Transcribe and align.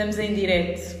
Estamos 0.00 0.18
em 0.18 0.34
direto. 0.34 0.96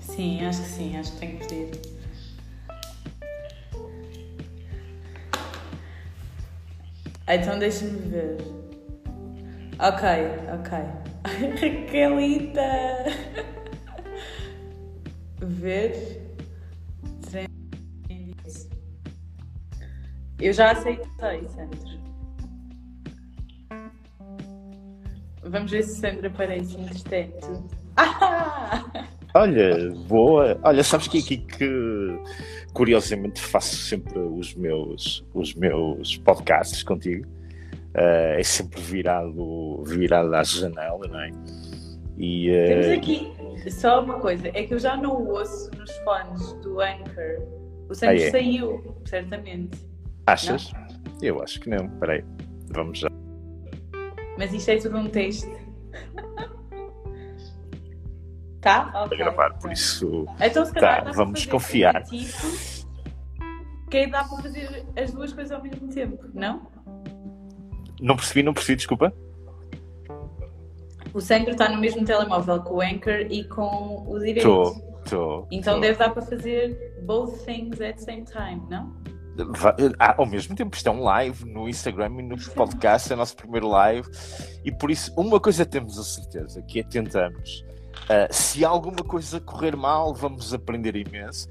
Sim, 0.00 0.46
acho 0.46 0.62
que 0.62 0.68
sim, 0.68 0.96
acho 0.96 1.12
que 1.12 1.18
tenho 1.18 1.38
que 1.38 1.46
pedir. 1.46 1.80
Então 7.28 7.58
deixa-me 7.58 7.98
ver. 8.08 8.38
Ok, 9.78 10.08
ok. 10.54 10.78
Raquelita! 11.60 12.62
ver. 15.42 16.22
Eu 20.40 20.54
já 20.54 20.70
aceitei, 20.72 21.46
Sandra. 21.50 21.91
Vamos 25.44 25.70
ver 25.70 25.82
se 25.82 26.00
Sandra 26.00 26.28
aparece 26.28 26.80
entretanto. 26.80 27.64
Ah! 27.96 28.84
Olha, 29.34 29.90
boa. 30.08 30.58
Olha, 30.62 30.84
sabes 30.84 31.08
que 31.08 31.18
aqui 31.18 31.38
que 31.38 32.18
curiosamente 32.74 33.40
faço 33.40 33.76
sempre 33.76 34.18
os 34.18 34.54
meus, 34.54 35.24
os 35.32 35.54
meus 35.54 36.18
podcasts 36.18 36.82
contigo. 36.82 37.26
Uh, 37.94 38.38
é 38.38 38.42
sempre 38.42 38.80
virado, 38.80 39.82
virado 39.84 40.34
à 40.34 40.42
janela, 40.42 41.06
não 41.06 41.20
é? 41.20 41.30
E, 42.18 42.50
uh... 42.50 42.66
Temos 42.66 42.86
aqui 42.86 43.32
só 43.70 44.02
uma 44.02 44.18
coisa, 44.18 44.48
é 44.48 44.62
que 44.64 44.74
eu 44.74 44.78
já 44.78 44.96
não 44.96 45.26
ouço 45.26 45.70
nos 45.76 45.90
fones 45.98 46.52
do 46.62 46.80
Anchor. 46.80 47.42
O 47.88 47.94
Santos 47.94 48.22
ah, 48.22 48.26
é? 48.26 48.30
saiu, 48.30 48.96
certamente. 49.04 49.78
Achas? 50.26 50.72
Não? 50.72 50.82
Eu 51.22 51.42
acho 51.42 51.60
que 51.60 51.68
não. 51.68 51.86
Espera 51.86 52.14
aí, 52.14 52.24
vamos 52.70 52.98
já. 52.98 53.08
Mas 54.42 54.52
isto 54.52 54.70
é 54.72 54.76
tudo 54.76 54.98
um 54.98 55.08
texto. 55.08 55.48
tá? 58.60 59.04
Okay. 59.06 59.20
A 59.20 59.24
gravar, 59.24 59.54
por 59.60 59.70
isso. 59.70 60.26
Então, 60.40 60.66
se 60.66 60.72
calhar, 60.72 61.04
tá, 61.04 61.12
vamos 61.12 61.46
confiar. 61.46 62.02
Tipo, 62.02 62.48
que 63.88 63.98
aí 63.98 64.10
dá 64.10 64.24
para 64.24 64.42
fazer 64.42 64.84
as 65.00 65.12
duas 65.12 65.32
coisas 65.32 65.52
ao 65.52 65.62
mesmo 65.62 65.86
tempo, 65.86 66.24
não? 66.34 66.66
Não 68.00 68.16
percebi, 68.16 68.42
não 68.42 68.52
percebi, 68.52 68.74
desculpa. 68.78 69.14
O 71.14 71.20
Sandro 71.20 71.52
está 71.52 71.68
no 71.68 71.78
mesmo 71.78 72.04
telemóvel 72.04 72.62
com 72.62 72.78
o 72.78 72.80
Anchor 72.80 73.20
e 73.30 73.44
com 73.44 74.04
o 74.08 74.18
direito. 74.18 74.38
Estou, 74.38 75.00
estou. 75.04 75.48
Então 75.52 75.74
tô. 75.74 75.80
deve 75.82 75.98
dar 76.00 76.10
para 76.10 76.22
fazer 76.22 77.00
both 77.04 77.44
things 77.44 77.80
at 77.80 77.94
the 77.94 78.02
same 78.02 78.24
time, 78.24 78.60
não? 78.68 78.92
Ah, 79.98 80.14
ao 80.18 80.26
mesmo 80.26 80.54
tempo, 80.54 80.76
isto 80.76 80.88
é 80.88 80.92
um 80.92 81.02
live 81.02 81.44
no 81.44 81.68
Instagram 81.68 82.18
e 82.18 82.22
no 82.22 82.36
podcast, 82.52 83.10
é 83.10 83.14
o 83.14 83.18
nosso 83.18 83.34
primeiro 83.34 83.68
live, 83.68 84.08
e 84.64 84.70
por 84.70 84.90
isso, 84.90 85.12
uma 85.16 85.40
coisa 85.40 85.64
temos 85.64 85.98
a 85.98 86.04
certeza, 86.04 86.60
que 86.62 86.80
é 86.80 86.82
tentamos. 86.82 87.64
Uh, 88.04 88.28
se 88.30 88.64
alguma 88.64 89.02
coisa 89.04 89.40
correr 89.40 89.76
mal, 89.76 90.14
vamos 90.14 90.52
aprender 90.52 90.96
imenso, 90.96 91.48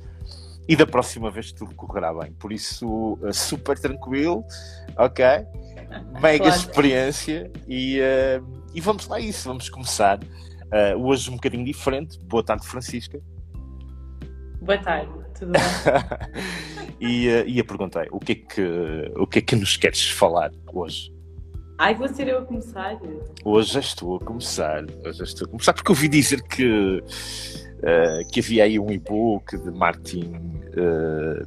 e 0.67 0.75
da 0.75 0.85
próxima 0.85 1.31
vez 1.31 1.51
tudo 1.51 1.73
correrá 1.73 2.13
bem. 2.13 2.31
Por 2.33 2.53
isso, 2.53 3.17
uh, 3.21 3.33
super 3.33 3.77
tranquilo, 3.79 4.45
ok? 4.95 5.25
Mega 6.21 6.45
claro. 6.45 6.59
experiência, 6.59 7.51
e, 7.67 7.99
uh, 7.99 8.61
e 8.75 8.81
vamos 8.81 9.07
lá 9.07 9.19
isso, 9.19 9.47
vamos 9.49 9.69
começar. 9.69 10.19
hoje 10.99 11.29
um 11.29 11.33
bocadinho 11.33 11.65
diferente. 11.65 12.19
Boa 12.25 12.43
tarde, 12.43 12.65
Francisca. 12.65 13.19
Boa 14.61 14.77
tarde, 14.77 15.11
tudo 15.41 15.51
bem? 15.51 15.61
e, 17.01 17.27
uh, 17.27 17.47
e 17.47 17.57
eu 17.57 17.65
perguntei 17.65 18.07
o 18.11 18.19
que, 18.19 18.31
é 18.33 18.35
que, 18.35 19.11
o 19.15 19.25
que 19.25 19.39
é 19.39 19.41
que 19.41 19.55
nos 19.55 19.75
queres 19.75 20.09
falar 20.09 20.51
hoje? 20.71 21.11
Ai, 21.79 21.95
vou 21.95 22.07
ser 22.07 22.27
eu 22.27 22.39
a 22.39 22.45
começar. 22.45 22.99
Hoje 23.43 23.73
já 23.73 23.79
estou 23.79 24.17
a 24.17 24.19
começar. 24.19 24.83
Hoje 25.03 25.17
já 25.17 25.23
estou 25.23 25.47
a 25.47 25.49
começar, 25.49 25.73
porque 25.73 25.91
ouvi 25.91 26.07
dizer 26.07 26.43
que, 26.43 26.99
uh, 26.99 28.31
que 28.31 28.39
havia 28.39 28.65
aí 28.65 28.77
um 28.77 28.91
e-book 28.91 29.57
de 29.57 29.71
marketing 29.71 30.31
uh, 30.77 31.43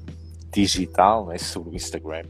digital 0.52 1.26
né, 1.26 1.38
sobre 1.38 1.70
o 1.70 1.74
Instagram. 1.76 2.24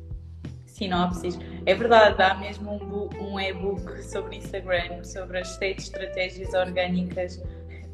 Sinopses. 0.67 1.38
É 1.65 1.75
verdade, 1.75 2.21
há 2.21 2.34
mesmo 2.34 2.72
um, 2.72 3.33
um 3.33 3.41
e-book 3.41 4.03
sobre 4.03 4.37
Instagram, 4.37 5.03
sobre 5.03 5.38
as 5.38 5.49
sete 5.49 5.78
estratégias 5.78 6.53
orgânicas 6.53 7.43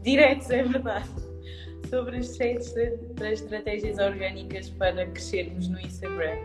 diretos, 0.03 0.51
é 0.51 0.63
verdade 0.65 1.30
sobre 1.89 2.19
as 2.19 2.29
seis 2.29 2.75
estratégias 3.33 3.99
orgânicas 3.99 4.69
para 4.71 5.07
crescermos 5.07 5.69
no 5.69 5.81
Instagram. 5.81 6.39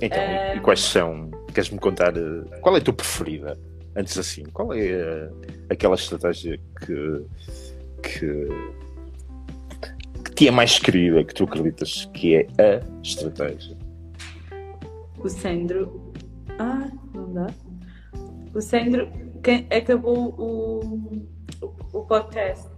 Então, 0.00 0.22
e 0.56 0.60
quais 0.60 0.80
são? 0.80 1.30
Queres-me 1.52 1.78
contar? 1.78 2.16
Eh, 2.16 2.58
qual 2.60 2.76
é 2.76 2.78
a 2.78 2.80
tua 2.80 2.94
preferida? 2.94 3.58
Antes 3.96 4.16
assim, 4.16 4.44
qual 4.44 4.72
é 4.72 4.92
uh, 4.92 5.40
aquela 5.70 5.96
estratégia 5.96 6.58
que, 6.80 7.26
que, 8.02 8.48
que 10.24 10.34
te 10.34 10.46
é 10.46 10.50
mais 10.52 10.78
querida, 10.78 11.24
que 11.24 11.34
tu 11.34 11.44
acreditas 11.44 12.08
que 12.14 12.36
é 12.36 12.46
a 12.58 13.02
estratégia? 13.02 13.76
O 15.18 15.28
Sandro. 15.28 16.12
Ah, 16.60 16.88
não 17.12 17.32
dá. 17.32 17.46
O 18.54 18.60
Sandro 18.60 19.08
acabou 19.76 20.34
o, 20.38 21.26
o, 21.60 21.98
o 21.98 22.02
podcast 22.02 22.68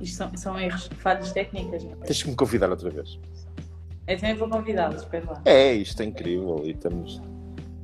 Isto 0.00 0.16
são, 0.16 0.36
são 0.36 0.60
erros, 0.60 0.88
falhas 0.98 1.32
técnicas. 1.32 1.84
Não? 1.84 1.96
Tens 1.98 2.22
que 2.22 2.30
me 2.30 2.36
convidar 2.36 2.70
outra 2.70 2.90
vez. 2.90 3.18
Eu 4.06 4.18
também 4.18 4.34
vou 4.34 4.48
convidá-los, 4.48 5.02
espera 5.02 5.24
lá. 5.26 5.42
É, 5.44 5.72
isto 5.72 6.02
é 6.02 6.04
incrível 6.04 6.60
e 6.64 6.70
estamos. 6.70 7.22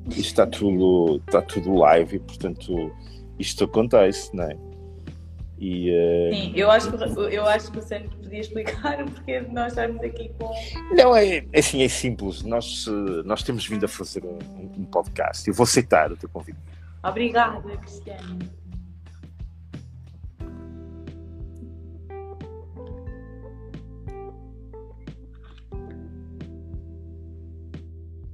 Isto 0.09 0.21
está 0.21 0.47
tudo, 0.47 1.23
está 1.27 1.41
tudo 1.43 1.75
live 1.75 2.17
e 2.17 2.19
portanto 2.19 2.93
isto 3.39 3.65
acontece, 3.65 4.35
não 4.35 4.45
é? 4.45 4.57
E, 5.59 5.91
uh... 5.91 6.35
Sim, 6.35 6.53
eu 6.55 6.71
acho, 6.71 6.91
que, 6.91 7.05
eu 7.35 7.45
acho 7.45 7.71
que 7.71 7.79
o 7.79 7.83
Sandro 7.83 8.17
podia 8.17 8.41
explicar 8.41 9.01
o 9.05 9.11
porquê 9.11 9.41
de 9.41 9.53
nós 9.53 9.73
estarmos 9.73 10.03
aqui 10.03 10.31
com. 10.39 10.51
Não, 10.95 11.15
é, 11.15 11.45
é 11.53 11.59
assim, 11.59 11.83
é 11.83 11.89
simples. 11.89 12.43
Nós, 12.43 12.87
eh, 12.89 13.23
nós 13.25 13.43
temos 13.43 13.67
vindo 13.67 13.85
a 13.85 13.89
fazer 13.89 14.25
um, 14.25 14.39
um 14.79 14.85
podcast. 14.85 15.47
Eu 15.47 15.53
vou 15.53 15.65
aceitar 15.65 16.11
o 16.11 16.17
teu 16.17 16.31
convite. 16.31 16.59
Obrigada, 17.03 17.77
Cristiano. 17.77 18.39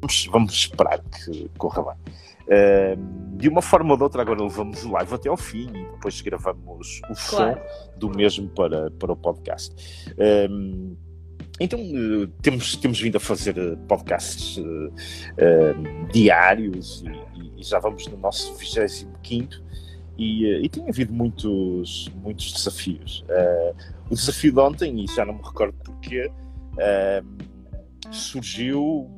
Vamos, 0.06 0.28
vamos 0.30 0.52
esperar 0.54 1.00
que 1.02 1.50
corra 1.58 1.82
bem. 1.82 2.14
Uh, 2.46 3.36
de 3.36 3.48
uma 3.48 3.60
forma 3.60 3.90
ou 3.90 3.96
de 3.96 4.04
outra, 4.04 4.22
agora 4.22 4.40
levamos 4.40 4.84
o 4.84 4.92
live 4.92 5.14
até 5.14 5.28
ao 5.28 5.36
fim 5.36 5.68
e 5.68 5.90
depois 5.90 6.20
gravamos 6.20 7.00
o 7.10 7.28
claro. 7.28 7.60
som 7.60 7.98
do 7.98 8.08
mesmo 8.10 8.48
para, 8.50 8.90
para 8.92 9.12
o 9.12 9.16
podcast. 9.16 9.74
Uh, 10.12 10.96
então, 11.58 11.80
uh, 11.80 12.26
temos, 12.40 12.76
temos 12.76 13.00
vindo 13.00 13.16
a 13.16 13.20
fazer 13.20 13.56
eh, 13.56 13.76
podcasts 13.88 14.62
eh, 15.38 15.74
diários 16.12 17.02
e, 17.34 17.60
e, 17.60 17.62
já 17.62 17.78
vamos 17.78 18.06
no 18.08 18.18
nosso 18.18 18.54
25 18.56 19.10
e, 20.18 20.44
e 20.44 20.68
tem 20.68 20.86
havido 20.86 21.14
muitos, 21.14 22.10
muitos 22.16 22.52
desafios. 22.52 23.24
o 24.10 24.14
desafio 24.14 24.52
de 24.52 24.60
ontem, 24.60 25.02
e 25.02 25.06
já 25.06 25.24
não 25.24 25.34
me 25.34 25.42
recordo 25.42 25.74
porquê, 25.82 26.30
surgiu 28.10 29.10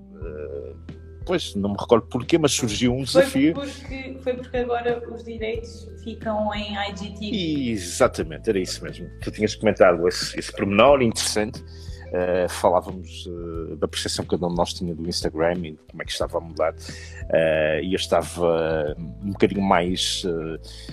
pois, 1.29 1.55
não 1.55 1.71
me 1.71 1.77
recordo 1.79 2.07
porquê, 2.07 2.39
mas 2.39 2.53
surgiu 2.53 2.95
um 2.95 3.03
desafio. 3.03 3.55
Foi 3.55 3.67
porque, 3.67 4.19
foi 4.23 4.35
porque 4.35 4.57
agora 4.57 5.03
os 5.13 5.23
direitos 5.23 5.87
ficam 6.03 6.53
em 6.55 6.75
IGTV. 6.89 7.71
Exatamente, 7.71 8.49
era 8.49 8.59
isso 8.59 8.83
mesmo. 8.83 9.07
Tu 9.23 9.31
tinhas 9.31 9.55
comentado 9.55 10.09
esse, 10.09 10.39
esse 10.39 10.51
pormenor 10.51 11.03
interessante. 11.03 11.63
Uh, 12.09 12.49
falávamos 12.49 13.27
uh, 13.27 13.77
da 13.77 13.87
percepção 13.87 14.25
que 14.25 14.31
cada 14.31 14.47
um 14.47 14.49
de 14.49 14.57
nós 14.57 14.73
tinha 14.73 14.95
do 14.95 15.07
Instagram 15.07 15.59
e 15.59 15.79
como 15.91 16.03
é 16.03 16.07
que 16.07 16.11
estava 16.11 16.39
a 16.39 16.41
mudar. 16.41 16.73
Uh, 16.73 17.83
e 17.83 17.93
eu 17.93 17.97
estava 17.97 18.97
um 19.23 19.33
bocadinho 19.33 19.61
mais 19.61 20.25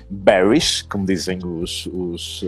bearish, 0.10 0.82
como 0.82 1.06
dizem 1.06 1.40
os, 1.42 1.86
os 1.86 2.44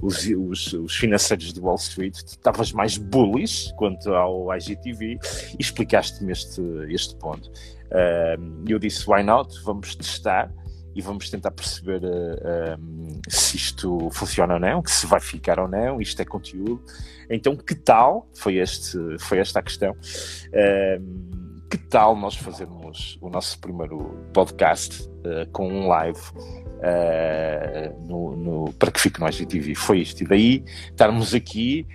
os, 0.00 0.26
os, 0.26 0.72
os 0.72 0.96
financeiros 0.96 1.52
de 1.52 1.60
Wall 1.60 1.76
Street, 1.76 2.14
estavas 2.14 2.72
mais 2.72 2.96
bullish 2.96 3.72
quanto 3.76 4.14
ao 4.14 4.54
IGTV 4.54 5.18
e 5.58 5.62
explicaste-me 5.62 6.32
este, 6.32 6.60
este 6.88 7.16
ponto. 7.16 7.48
Uh, 7.86 8.64
eu 8.68 8.78
disse, 8.78 9.08
why 9.08 9.22
not? 9.22 9.54
Vamos 9.64 9.94
testar 9.94 10.52
e 10.94 11.02
vamos 11.02 11.28
tentar 11.28 11.50
perceber 11.50 12.02
uh, 12.02 12.80
um, 12.80 13.20
se 13.28 13.56
isto 13.56 14.08
funciona 14.12 14.54
ou 14.54 14.60
não, 14.60 14.82
que 14.82 14.90
se 14.90 15.06
vai 15.06 15.20
ficar 15.20 15.60
ou 15.60 15.68
não, 15.68 16.00
isto 16.00 16.20
é 16.20 16.24
conteúdo. 16.24 16.82
Então, 17.28 17.56
que 17.56 17.74
tal? 17.74 18.28
Foi, 18.34 18.56
este, 18.56 18.98
foi 19.20 19.38
esta 19.38 19.60
a 19.60 19.62
questão. 19.62 19.92
Uh, 19.92 21.35
que 21.70 21.78
tal 21.78 22.16
nós 22.16 22.34
fazermos 22.36 23.18
o 23.20 23.28
nosso 23.28 23.58
primeiro 23.58 24.16
podcast 24.32 25.02
uh, 25.02 25.50
com 25.52 25.68
um 25.68 25.88
live 25.88 26.20
uh, 26.36 28.06
no, 28.06 28.36
no, 28.36 28.72
para 28.74 28.90
que 28.90 29.00
fique 29.00 29.20
no 29.20 29.28
IGTV? 29.28 29.74
Foi 29.74 30.00
isto. 30.00 30.22
E 30.22 30.26
daí 30.26 30.64
estarmos 30.90 31.34
aqui 31.34 31.86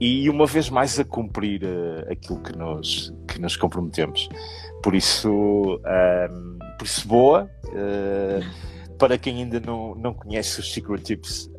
e 0.00 0.28
uma 0.30 0.46
vez 0.46 0.68
mais 0.70 0.98
a 0.98 1.04
cumprir 1.04 1.62
uh, 1.62 2.10
aquilo 2.10 2.40
que 2.40 2.56
nos, 2.56 3.14
que 3.28 3.40
nos 3.40 3.56
comprometemos. 3.56 4.28
Por 4.82 4.94
isso, 4.94 5.30
um, 5.30 6.58
por 6.78 6.84
isso 6.84 7.06
boa. 7.06 7.50
Para 8.98 9.16
quem 9.16 9.38
ainda 9.38 9.60
não, 9.60 9.94
não 9.94 10.12
conhece 10.12 10.60
os 10.60 10.72
Secret 10.72 11.02
Tips, 11.02 11.50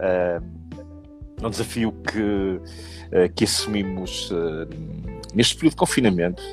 um, 1.42 1.48
um 1.48 1.50
desafio 1.50 1.92
que, 1.92 3.30
que 3.36 3.44
assumimos 3.46 4.32
neste 5.34 5.56
período 5.56 5.72
de 5.72 5.78
confinamento, 5.78 6.44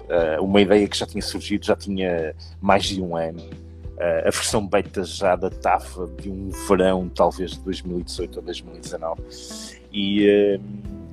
uma 0.41 0.61
ideia 0.61 0.87
que 0.87 0.97
já 0.97 1.07
tinha 1.07 1.23
surgido, 1.23 1.67
já 1.67 1.77
tinha 1.77 2.35
mais 2.61 2.85
de 2.85 3.03
um 3.03 3.17
ano. 3.17 3.43
a 3.99 4.31
versão 4.31 4.67
beta 4.67 5.05
já 5.05 5.35
datava 5.35 6.07
de 6.21 6.31
um 6.31 6.51
verão, 6.69 7.09
talvez 7.09 7.53
de 7.53 7.61
2018 7.61 8.37
ou 8.37 8.43
2019. 8.43 9.23
E, 9.93 10.59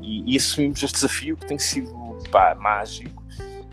e, 0.02 0.34
e 0.34 0.38
assumimos 0.38 0.84
este 0.84 0.96
desafio 0.96 1.38
que 1.38 1.46
tem 1.46 1.58
sido 1.58 1.92
pá, 2.32 2.56
mágico, 2.56 3.24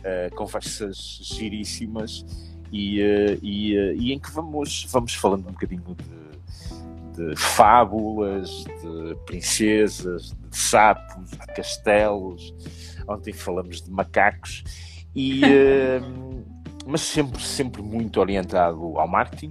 uh, 0.02 0.34
conversas 0.34 1.20
giríssimas 1.22 2.24
e, 2.72 3.00
uh, 3.00 3.38
e, 3.42 3.76
uh, 3.76 3.92
e, 3.96 4.12
em 4.12 4.18
que 4.18 4.30
vamos, 4.30 4.86
vamos 4.90 5.14
falando 5.14 5.48
um 5.48 5.52
bocadinho 5.52 5.82
de, 5.82 6.21
de 7.16 7.36
fábulas, 7.36 8.64
de 8.64 9.16
princesas, 9.26 10.34
de 10.50 10.56
sapos, 10.56 11.30
de 11.30 11.46
castelos. 11.54 12.54
Ontem 13.08 13.32
falamos 13.32 13.82
de 13.82 13.90
macacos, 13.90 14.62
e, 15.14 15.40
mas 16.86 17.00
sempre, 17.02 17.42
sempre 17.42 17.82
muito 17.82 18.20
orientado 18.20 18.98
ao 18.98 19.08
marketing 19.08 19.50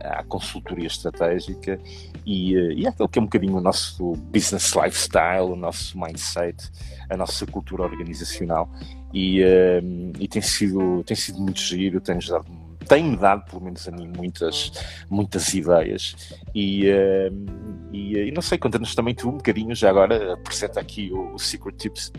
à 0.00 0.22
consultoria 0.24 0.86
estratégica 0.86 1.78
e, 2.24 2.56
eh, 2.56 2.72
e 2.74 2.86
aquilo 2.86 3.08
que 3.08 3.18
é 3.18 3.22
um 3.22 3.26
bocadinho 3.26 3.56
o 3.56 3.60
nosso 3.60 4.12
business 4.32 4.72
lifestyle, 4.74 5.50
o 5.50 5.56
nosso 5.56 5.98
mindset, 5.98 6.70
a 7.08 7.16
nossa 7.16 7.46
cultura 7.46 7.82
organizacional 7.82 8.70
e, 9.12 9.40
ehm, 9.40 10.12
e 10.18 10.28
tem, 10.28 10.42
sido, 10.42 11.02
tem 11.04 11.16
sido 11.16 11.40
muito 11.40 11.60
giro, 11.60 12.00
tem 12.00 12.18
dado 12.18 12.63
tem-me 12.84 13.16
dado, 13.16 13.44
pelo 13.50 13.62
menos 13.62 13.86
a 13.88 13.90
mim, 13.90 14.10
muitas, 14.16 14.72
muitas 15.10 15.52
ideias. 15.54 16.14
E, 16.54 16.86
ehm, 16.86 17.46
e, 17.92 18.18
e, 18.18 18.32
não 18.32 18.42
sei, 18.42 18.58
conta-nos 18.58 18.94
também 18.94 19.14
tu 19.14 19.28
um 19.28 19.36
bocadinho, 19.36 19.74
já 19.74 19.90
agora, 19.90 20.34
apresenta 20.34 20.80
aqui 20.80 21.10
o, 21.12 21.34
o, 21.34 21.38
Secret 21.38 21.76
Tips. 21.76 22.12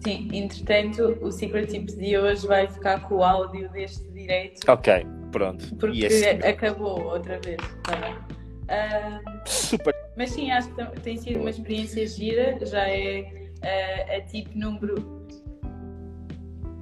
Sim, 0.00 0.28
entretanto, 0.32 1.18
o 1.20 1.32
Secret 1.32 1.66
Tips 1.66 1.96
de 1.96 2.16
hoje 2.16 2.46
vai 2.46 2.68
ficar 2.68 3.00
com 3.08 3.16
o 3.16 3.24
áudio 3.24 3.68
deste 3.70 4.08
direito. 4.10 4.60
Ok. 4.70 5.06
Pronto. 5.32 5.74
Porque 5.76 6.06
acabou 6.44 7.02
outra 7.04 7.38
vez. 7.40 7.58
Tá 7.82 8.26
uh, 8.66 9.48
Super. 9.48 9.94
Mas 10.16 10.30
sim, 10.30 10.50
acho 10.50 10.74
que 10.74 11.00
tem 11.00 11.16
sido 11.16 11.40
uma 11.40 11.50
experiência 11.50 12.06
gira. 12.06 12.58
Já 12.64 12.88
é 12.88 13.50
uh, 13.58 14.16
a 14.16 14.20
tipo 14.22 14.58
número. 14.58 15.26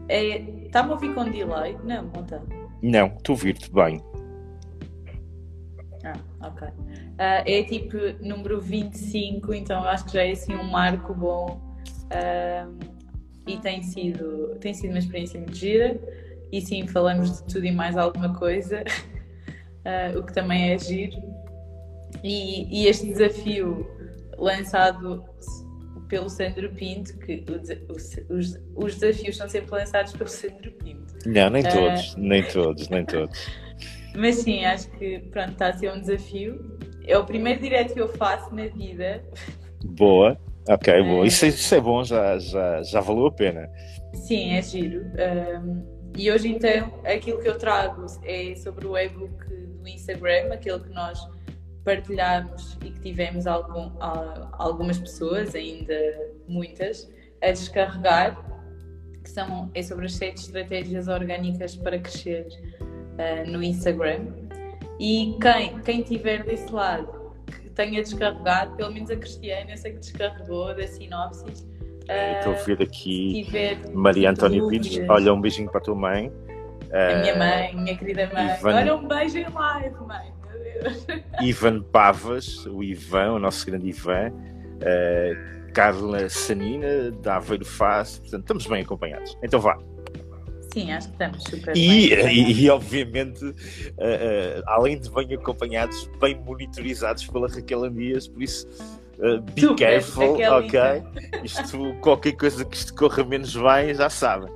Está-me 0.09 0.89
é... 0.89 0.91
a 0.91 0.95
ouvir 0.95 1.15
com 1.15 1.25
delay? 1.29 1.77
Não, 1.85 2.05
não 2.05 2.23
está. 2.23 2.41
Não, 2.85 3.07
estou 3.07 3.33
a 3.33 3.37
ouvir-te 3.37 3.73
bem. 3.73 3.99
Ah, 6.05 6.21
ok. 6.43 6.69
Uh, 6.69 7.15
é 7.19 7.63
tipo 7.63 7.97
número 8.21 8.61
25, 8.61 9.55
então 9.55 9.83
acho 9.85 10.05
que 10.05 10.13
já 10.13 10.23
é 10.23 10.33
assim 10.33 10.55
um 10.55 10.71
marco 10.71 11.15
bom. 11.15 11.59
Uh, 12.13 12.79
e 13.47 13.57
tem 13.57 13.83
sido, 13.83 14.57
tem 14.61 14.75
sido 14.75 14.91
uma 14.91 14.99
experiência 14.99 15.41
muito 15.41 15.57
gira 15.57 15.99
e 16.53 16.61
sim, 16.61 16.87
falamos 16.87 17.39
de 17.39 17.55
tudo 17.55 17.65
e 17.65 17.73
mais 17.73 17.97
alguma 17.97 18.35
coisa, 18.35 18.85
uh, 18.85 20.17
o 20.21 20.23
que 20.23 20.35
também 20.35 20.75
é 20.75 20.79
giro. 20.79 21.17
E, 22.23 22.83
e, 22.83 22.87
este 22.87 23.07
desafio 23.07 23.87
lançado 24.37 25.25
pelo 26.09 26.29
Sandro 26.29 26.71
Pinto, 26.75 27.17
que 27.19 27.45
os, 27.89 28.59
os, 28.77 28.95
desafios 28.95 29.39
são 29.39 29.49
sempre 29.49 29.71
lançados 29.71 30.13
pelo 30.13 30.29
Sandro 30.29 30.71
Pinto. 30.73 31.04
Não, 31.27 31.51
nem 31.51 31.63
todos, 31.63 32.15
uh, 32.15 32.21
nem 32.21 32.43
todos, 32.43 32.89
nem 32.89 33.05
todos. 33.05 33.49
Mas 34.17 34.37
sim, 34.37 34.65
acho 34.65 34.91
que 34.93 35.19
pronto, 35.31 35.53
está 35.53 35.69
a 35.69 35.73
ser 35.73 35.93
um 35.93 36.01
desafio. 36.01 36.79
É 37.07 37.19
o 37.19 37.25
primeiro 37.25 37.61
direto 37.61 37.95
que 37.95 38.01
eu 38.01 38.09
faço 38.09 38.55
na 38.55 38.67
vida. 38.67 39.23
Boa, 39.85 40.39
ok, 40.69 41.03
boa. 41.03 41.27
Isso, 41.27 41.45
é, 41.45 41.49
isso 41.49 41.75
é 41.75 41.81
bom, 41.81 42.05
já, 42.05 42.39
já, 42.39 42.83
já 42.83 43.01
valeu 43.01 43.27
a 43.27 43.33
pena. 43.33 43.69
Sim, 44.15 44.53
é 44.53 44.63
giro. 44.63 45.03
Um, 45.03 45.95
e 46.17 46.31
hoje 46.31 46.49
então 46.49 47.01
aquilo 47.05 47.41
que 47.41 47.49
eu 47.49 47.59
trago 47.59 48.07
é 48.25 48.55
sobre 48.55 48.87
o 48.87 48.97
e-book 48.97 49.45
do 49.47 49.89
Instagram, 49.89 50.53
aquele 50.53 50.79
que 50.81 50.91
nós 50.91 51.19
partilhamos 51.85 52.79
e 52.85 52.91
que 52.91 53.01
tivemos 53.01 53.47
algum, 53.47 53.91
algumas 54.53 54.99
pessoas, 54.99 55.55
ainda 55.55 55.95
muitas, 56.49 57.11
a 57.43 57.51
descarregar, 57.51 58.43
que 59.25 59.31
são, 59.31 59.71
é 59.75 59.83
sobre 59.83 60.07
as 60.07 60.15
sete 60.15 60.37
estratégias 60.37 61.09
orgânicas 61.09 61.75
para 61.75 61.99
crescer 61.99 62.47
uh, 62.77 63.51
no 63.51 63.63
Instagram. 63.63 64.27
E 65.01 65.37
quem, 65.41 65.81
quem 65.81 66.03
tiver 66.03 66.45
desse 66.45 66.71
lado 66.71 67.33
que 67.47 67.71
tenha 67.71 68.01
descarregado, 68.03 68.77
pelo 68.77 68.93
menos 68.93 69.11
a 69.11 69.17
Cristiana, 69.17 69.73
eu 69.73 69.77
sei 69.77 69.93
que 69.93 69.99
descarregou 69.99 70.75
da 70.77 70.87
sinopsis, 70.87 71.67
Estou 72.07 72.53
a 72.53 72.57
ver 72.57 72.83
aqui 72.83 73.49
Maria 73.95 74.31
Antónia 74.31 74.67
Pires. 74.69 75.01
Olha, 75.09 75.33
um 75.33 75.41
beijinho 75.41 75.71
para 75.71 75.81
a 75.81 75.85
tua 75.85 75.95
mãe. 75.95 76.31
A 76.93 77.21
minha 77.21 77.37
mãe, 77.37 77.75
minha 77.75 77.97
querida 77.97 78.31
mãe. 78.33 78.55
Ivan... 78.55 78.75
Olha, 78.75 78.95
um 78.95 79.09
beijo 79.09 79.39
em 79.39 79.49
live, 79.49 79.97
mãe. 80.07 80.33
Meu 80.49 80.83
Deus. 80.83 81.07
Ivan 81.41 81.83
Pavas, 81.83 82.67
o 82.67 82.85
Ivan, 82.85 83.33
o 83.33 83.39
nosso 83.39 83.67
grande 83.67 83.89
Ivan. 83.89 84.31
Uh, 84.31 85.64
Carla 85.75 86.29
Sanina, 86.29 87.11
da 87.11 87.37
Aveiro 87.37 87.65
Faz. 87.65 88.19
Portanto, 88.21 88.43
estamos 88.43 88.67
bem 88.67 88.83
acompanhados. 88.83 89.37
Então 89.43 89.61
vá. 89.61 89.77
Sim, 90.73 90.91
acho 90.93 91.09
que 91.09 91.15
estamos 91.15 91.45
super 91.45 91.77
e, 91.77 92.09
bem. 92.09 92.25
E, 92.33 92.63
e 92.65 92.71
obviamente, 92.71 93.45
uh, 93.45 93.51
uh, 93.51 94.63
além 94.67 94.99
de 94.99 95.11
bem 95.11 95.35
acompanhados, 95.35 96.09
bem 96.21 96.35
monitorizados 96.41 97.27
pela 97.27 97.49
Raquel 97.49 97.85
Andias, 97.85 98.27
por 98.29 98.43
isso 98.43 98.67
Uh, 99.19 99.41
be 99.41 99.61
Super, 99.61 99.77
careful, 99.77 100.43
ok? 100.43 100.81
Isto, 101.45 101.95
qualquer 102.01 102.33
coisa 102.33 102.65
que 102.65 102.77
isto 102.77 102.93
corra 102.95 103.23
menos 103.23 103.55
bem, 103.55 103.95
já 103.95 104.11
sabem. 104.11 104.53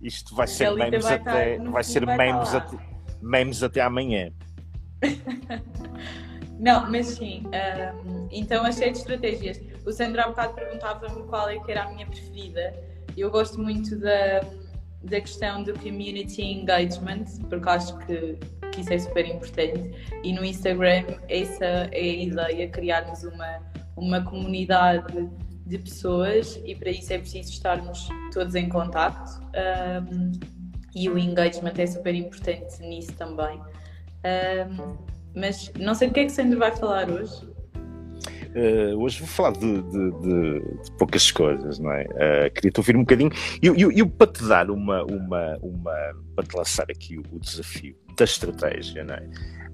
Isto 0.00 0.34
vai 0.34 0.46
ser 0.46 0.70
memes 0.74 1.04
vai 1.04 1.14
até, 1.14 1.58
vai 1.58 1.84
ser 1.84 2.06
vai 2.06 2.16
memes 2.16 2.54
até, 2.54 2.78
memes 3.20 3.62
até 3.62 3.82
amanhã. 3.82 4.32
Não, 6.58 6.90
mas 6.90 7.06
sim. 7.06 7.44
Um, 7.46 8.28
então 8.32 8.64
achei 8.64 8.90
de 8.90 8.98
estratégias. 8.98 9.60
O 9.88 9.92
Sandro 9.92 10.20
há 10.20 10.28
bocado 10.28 10.54
perguntava-me 10.54 11.22
qual 11.24 11.48
é 11.48 11.58
que 11.58 11.72
era 11.72 11.84
a 11.84 11.90
minha 11.90 12.06
preferida. 12.06 12.74
Eu 13.16 13.30
gosto 13.30 13.58
muito 13.60 13.98
da, 13.98 14.40
da 15.02 15.20
questão 15.20 15.62
do 15.62 15.72
community 15.72 16.42
engagement, 16.42 17.24
porque 17.48 17.68
acho 17.68 17.96
que, 18.00 18.38
que 18.70 18.80
isso 18.82 18.92
é 18.92 18.98
super 18.98 19.26
importante. 19.26 19.90
E 20.22 20.32
no 20.32 20.44
Instagram, 20.44 21.04
essa 21.28 21.64
é 21.64 22.00
a 22.00 22.22
ideia, 22.22 22.68
criarmos 22.68 23.24
uma 23.24 23.66
uma 23.98 24.22
comunidade 24.22 25.28
de 25.66 25.78
pessoas 25.78 26.60
e 26.64 26.74
para 26.74 26.90
isso 26.90 27.12
é 27.12 27.18
preciso 27.18 27.50
estarmos 27.50 28.08
todos 28.32 28.54
em 28.54 28.68
contacto 28.68 29.42
um, 30.12 30.32
e 30.94 31.10
o 31.10 31.18
engagement 31.18 31.74
é 31.76 31.86
super 31.86 32.14
importante 32.14 32.80
nisso 32.80 33.12
também. 33.14 33.60
Um, 34.24 34.96
mas 35.34 35.70
não 35.78 35.94
sei 35.94 36.08
do 36.08 36.14
que 36.14 36.20
é 36.20 36.24
que 36.24 36.32
Sandro 36.32 36.58
vai 36.58 36.74
falar 36.74 37.10
hoje. 37.10 37.46
Uh, 38.58 39.00
hoje 39.00 39.20
vou 39.20 39.28
falar 39.28 39.52
de, 39.52 39.82
de, 39.82 40.10
de, 40.10 40.82
de, 40.82 40.92
poucas 40.98 41.30
coisas, 41.30 41.78
não 41.78 41.92
é? 41.92 42.02
Uh, 42.02 42.52
Queria-te 42.52 42.80
ouvir 42.80 42.96
um 42.96 43.00
bocadinho. 43.00 43.30
E 43.62 43.66
eu, 43.66 43.76
eu, 43.76 43.92
eu, 43.92 44.08
para 44.08 44.32
te 44.32 44.42
dar 44.48 44.68
uma, 44.68 45.04
uma, 45.04 45.56
uma. 45.62 45.92
para 46.34 46.44
te 46.44 46.56
lançar 46.56 46.86
aqui 46.90 47.18
o, 47.18 47.22
o 47.30 47.38
desafio 47.38 47.94
da 48.16 48.24
estratégia, 48.24 49.04
não 49.04 49.14
é? 49.14 49.22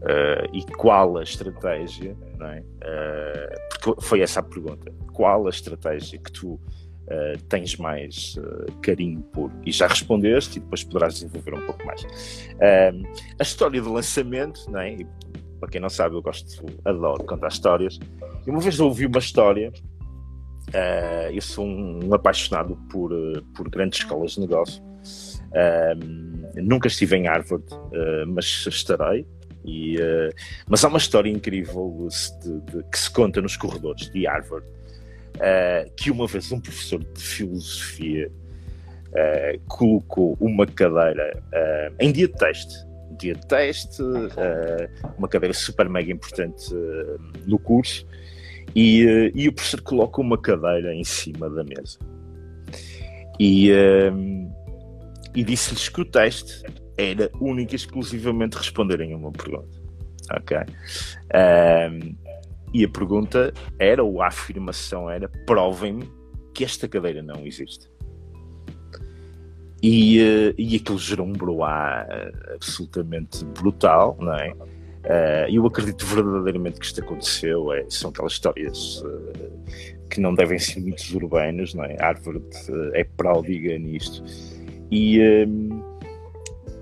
Uh, 0.05 0.51
e 0.53 0.63
qual 0.77 1.17
a 1.17 1.23
estratégia, 1.23 2.15
não 2.39 2.47
é? 2.47 2.61
Uh, 2.61 3.81
porque 3.81 4.03
foi 4.03 4.21
essa 4.21 4.41
a 4.41 4.43
pergunta, 4.43 4.93
qual 5.15 5.47
a 5.47 5.51
estratégia 5.51 6.19
que 6.19 6.31
tu 6.31 6.53
uh, 6.53 7.43
tens 7.49 7.77
mais 7.77 8.39
carinho 8.83 9.23
por? 9.23 9.51
E 9.65 9.73
já 9.73 9.87
respondeste 9.87 10.59
e 10.59 10.61
depois 10.61 10.85
poderás 10.85 11.15
desenvolver 11.15 11.55
um 11.55 11.65
pouco 11.65 11.87
mais. 11.87 12.05
a 13.39 13.43
história 13.43 13.81
do 13.81 13.93
lançamento, 13.95 14.71
não 14.71 14.81
é? 14.81 14.99
Para 15.65 15.71
quem 15.71 15.81
não 15.81 15.89
sabe, 15.89 16.15
eu 16.15 16.21
gosto, 16.21 16.63
adoro 16.85 17.25
contar 17.25 17.49
histórias. 17.49 17.99
E 18.47 18.51
uma 18.51 18.61
vez 18.61 18.79
ouvi 18.81 19.07
uma 19.07 19.19
história, 19.19 19.73
eu 21.33 21.41
sou 21.41 21.65
um, 21.65 22.01
um 22.05 22.15
apaixonado 22.15 22.77
por, 22.91 23.11
por 23.57 23.71
grandes 23.71 24.01
escolas 24.01 24.33
de 24.33 24.41
negócio. 24.41 24.83
nunca 26.57 26.87
estive 26.87 27.17
em 27.17 27.27
Harvard, 27.27 27.65
mas 28.27 28.67
estarei 28.67 29.27
e, 29.65 29.97
uh, 29.97 30.35
mas 30.69 30.85
há 30.85 30.89
uma 30.89 30.99
história 30.99 31.31
incrível 31.31 32.09
de, 32.43 32.61
de, 32.61 32.85
que 32.91 32.99
se 32.99 33.11
conta 33.11 33.41
nos 33.41 33.57
corredores 33.57 34.11
de 34.11 34.27
Harvard, 34.27 34.67
uh, 34.67 35.91
que 35.97 36.11
uma 36.11 36.27
vez 36.27 36.53
um 36.53 36.61
professor 36.61 37.03
de 37.03 37.23
filosofia 37.23 38.31
uh, 39.09 39.61
colocou 39.67 40.37
uma 40.39 40.67
cadeira 40.67 41.43
em 41.99 42.13
dia 42.13 42.29
de 42.29 42.35
teste, 42.35 42.75
dia 43.17 43.35
de 43.35 43.47
teste, 43.47 44.03
uma 45.19 45.29
cadeira 45.29 45.55
super 45.55 45.89
mega 45.89 46.13
importante 46.13 46.75
no 47.47 47.59
curso, 47.59 48.07
E, 48.75 49.07
uh, 49.07 49.31
e 49.35 49.49
o 49.49 49.53
professor 49.53 49.81
coloca 49.83 50.21
uma 50.21 50.37
cadeira 50.37 50.95
em 50.95 51.05
cima 51.05 51.49
da 51.49 51.63
mesa. 51.65 51.99
E, 53.39 53.69
e 55.35 55.43
disse-lhes 55.43 55.89
que 55.89 56.01
o 56.01 56.05
teste 56.05 56.63
era 56.97 57.29
único 57.41 57.73
e 57.73 57.77
exclusivamente 57.77 58.57
responderem 58.57 59.13
a 59.13 59.17
uma 59.17 59.33
pergunta. 59.33 59.77
Ok? 60.31 60.57
E 62.73 62.85
a 62.85 62.89
pergunta 62.89 63.53
era, 63.77 64.05
ou 64.05 64.23
a 64.23 64.29
afirmação 64.29 65.11
era: 65.11 65.29
provem-me 65.47 66.09
que 66.55 66.65
esta 66.65 66.87
cadeira 66.87 67.23
não 67.23 67.45
existe. 67.45 67.91
E, 69.87 70.19
uh, 70.19 70.55
e 70.57 70.77
aquilo 70.77 70.99
gerou 70.99 71.27
um 71.27 71.33
broá 71.35 72.07
absolutamente 72.55 73.45
brutal, 73.45 74.17
não 74.19 74.33
é? 74.33 74.51
Uh, 74.53 75.51
eu 75.51 75.67
acredito 75.67 76.07
verdadeiramente 76.07 76.81
que 76.81 76.87
isto 76.87 77.03
aconteceu. 77.03 77.71
É, 77.71 77.85
são 77.91 78.09
aquelas 78.09 78.33
histórias 78.33 79.05
que 80.09 80.23
não 80.23 80.35
devem 80.35 80.59
ser 80.59 80.81
muitos 80.81 81.13
urbanos, 81.13 81.75
não 81.75 81.85
é? 81.85 81.97
Harvard 82.01 82.47
é 82.95 83.05
pródiga 83.05 83.79
nisto. 83.79 84.25
E, 84.91 85.19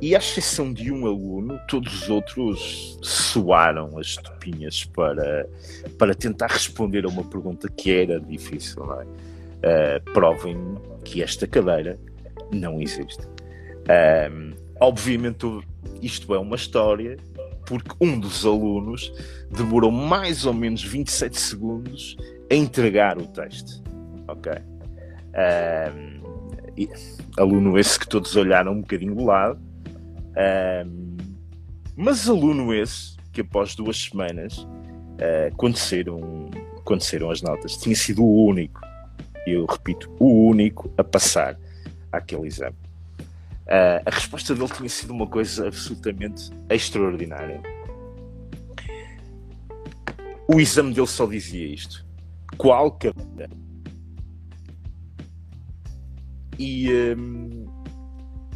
e 0.00 0.14
à 0.14 0.18
exceção 0.18 0.72
de 0.72 0.92
um 0.92 1.04
aluno, 1.04 1.58
todos 1.66 2.02
os 2.02 2.08
outros 2.08 3.00
soaram 3.02 3.98
as 3.98 4.14
topinhas 4.14 4.84
para, 4.84 5.48
para 5.98 6.14
tentar 6.14 6.52
responder 6.52 7.04
a 7.04 7.08
uma 7.08 7.24
pergunta 7.24 7.68
que 7.68 7.92
era 7.92 8.20
difícil, 8.20 8.86
não 8.86 9.00
é? 9.00 9.98
Provem-me 10.12 10.78
que 11.02 11.20
esta 11.20 11.48
cadeira 11.48 11.98
não 12.52 12.80
existe. 12.80 13.26
obviamente, 14.80 15.46
isto 16.00 16.34
é 16.34 16.38
uma 16.38 16.56
história 16.56 17.16
porque 17.66 17.90
um 18.00 18.18
dos 18.18 18.44
alunos 18.44 19.12
demorou 19.50 19.90
mais 19.90 20.44
ou 20.44 20.52
menos 20.52 20.82
27 20.82 21.38
segundos 21.38 22.16
a 22.50 22.54
entregar 22.54 23.18
o 23.18 23.26
texto. 23.26 23.82
Ok? 24.28 24.52
Um, 25.32 26.22
aluno 27.38 27.78
esse 27.78 27.98
que 27.98 28.08
todos 28.08 28.34
olharam 28.36 28.72
um 28.72 28.80
bocadinho 28.80 29.14
do 29.14 29.24
lado. 29.24 29.60
Um, 30.86 31.16
mas 31.96 32.28
aluno 32.28 32.74
esse 32.74 33.16
que 33.32 33.40
após 33.40 33.74
duas 33.74 33.96
semanas, 33.96 34.58
uh, 34.58 35.74
saíram, 35.74 36.50
quando 36.84 37.00
saíram 37.02 37.30
as 37.30 37.40
notas, 37.40 37.76
tinha 37.76 37.96
sido 37.96 38.22
o 38.22 38.46
único, 38.46 38.80
eu 39.46 39.64
repito, 39.64 40.10
o 40.18 40.48
único 40.48 40.92
a 40.98 41.04
passar 41.04 41.58
aquele 42.12 42.46
exame. 42.46 42.76
Uh, 43.62 44.02
a 44.04 44.10
resposta 44.10 44.54
dele 44.54 44.68
tinha 44.68 44.88
sido 44.88 45.12
uma 45.12 45.26
coisa 45.26 45.68
absolutamente 45.68 46.50
extraordinária. 46.68 47.60
O 50.48 50.60
exame 50.60 50.92
dele 50.92 51.06
só 51.06 51.26
dizia 51.26 51.66
isto: 51.66 52.04
qual 52.58 52.90
cadeira? 52.92 53.48
E 56.58 57.14
um, 57.16 57.66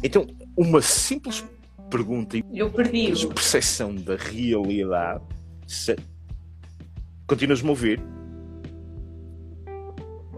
então, 0.03 0.27
uma 0.55 0.81
simples 0.81 1.43
pergunta 1.89 2.37
Eu 2.53 2.69
perdi 2.69 3.11
de 3.11 3.27
percepção 3.27 3.95
da 3.95 4.15
realidade. 4.15 5.23
Se... 5.65 5.95
Continuas-me 7.25 7.67
a 7.67 7.71
ouvir? 7.71 8.01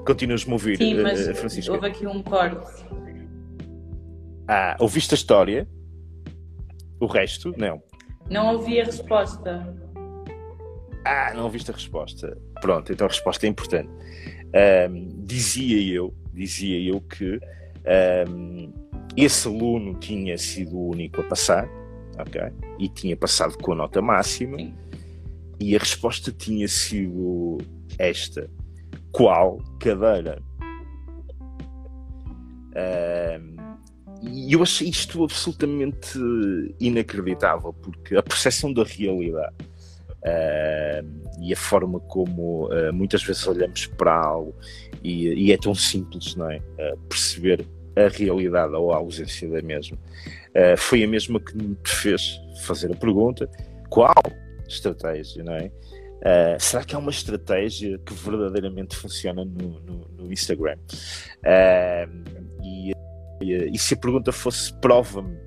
Continuas-me 0.06 0.52
a 0.52 0.54
ouvir, 0.54 0.78
Sim, 0.78 1.02
mas 1.02 1.28
uh, 1.28 1.36
Francisco? 1.36 1.74
Houve 1.74 1.88
aqui 1.88 2.08
um 2.08 2.24
corte. 2.24 2.84
Ah, 4.52 4.76
ouviste 4.80 5.14
a 5.14 5.16
história? 5.16 5.68
O 7.00 7.06
resto, 7.06 7.54
não. 7.56 7.84
Não 8.32 8.56
ouvi 8.56 8.82
a 8.82 8.84
resposta. 8.84 9.78
Ah, 11.06 11.32
não 11.36 11.44
ouviste 11.44 11.70
a 11.70 11.74
resposta. 11.76 12.36
Pronto, 12.60 12.92
então 12.92 13.06
a 13.06 13.10
resposta 13.12 13.46
é 13.46 13.50
importante. 13.50 13.90
Um, 14.90 15.24
dizia 15.24 15.96
eu, 15.96 16.16
dizia 16.34 16.82
eu 16.82 17.00
que 17.00 17.40
um, 18.28 18.74
esse 19.16 19.48
aluno 19.48 19.94
tinha 20.00 20.36
sido 20.36 20.76
o 20.78 20.90
único 20.90 21.22
a 21.22 21.26
passar, 21.26 21.70
ok? 22.18 22.42
E 22.80 22.90
tinha 22.90 23.16
passado 23.16 23.56
com 23.56 23.74
a 23.74 23.76
nota 23.76 24.02
máxima. 24.02 24.58
Sim. 24.58 24.74
E 25.60 25.76
a 25.76 25.80
resposta 25.80 26.32
tinha 26.32 26.68
sido 26.68 27.60
esta: 28.00 28.50
qual 29.12 29.60
cadeira? 29.80 30.42
Um, 32.76 33.59
e 34.22 34.54
eu 34.54 34.62
achei 34.62 34.90
isto 34.90 35.24
absolutamente 35.24 36.20
inacreditável, 36.80 37.74
porque 37.74 38.16
a 38.16 38.24
percepção 38.24 38.74
da 38.74 38.84
realidade 38.84 39.56
uh, 40.24 41.42
e 41.42 41.54
a 41.54 41.58
forma 41.58 42.00
como 42.00 42.68
uh, 42.68 42.92
muitas 42.94 43.24
vezes 43.24 43.46
olhamos 43.48 43.88
para 43.88 44.14
algo 44.14 44.54
e, 45.04 45.28
e 45.48 45.52
é 45.52 45.58
tão 45.58 45.74
simples, 45.74 46.36
não 46.36 46.50
é? 46.50 46.58
Uh, 46.58 46.98
perceber 47.08 47.66
a 47.96 48.08
realidade 48.08 48.74
ou 48.74 48.94
a 48.94 48.98
ausência 48.98 49.50
da 49.50 49.62
mesma. 49.62 49.98
foi 50.78 51.04
a 51.04 51.08
mesma 51.08 51.40
que 51.40 51.58
me 51.58 51.76
fez 51.86 52.40
fazer 52.64 52.92
a 52.92 52.96
pergunta: 52.96 53.50
qual 53.90 54.14
estratégia, 54.68 55.44
não 55.44 55.54
é? 55.54 55.72
Uh, 56.20 56.60
será 56.60 56.84
que 56.84 56.94
há 56.94 57.00
uma 57.00 57.12
estratégia 57.12 57.98
que 58.00 58.14
verdadeiramente 58.14 58.96
funciona 58.96 59.46
no, 59.46 59.80
no, 59.80 60.08
no 60.18 60.32
Instagram? 60.34 60.78
Uh, 61.40 62.64
e 62.64 62.92
e 63.42 63.78
se 63.78 63.94
a 63.94 63.98
pergunta 63.98 64.32
fosse 64.32 64.74
prova-me 64.80 65.38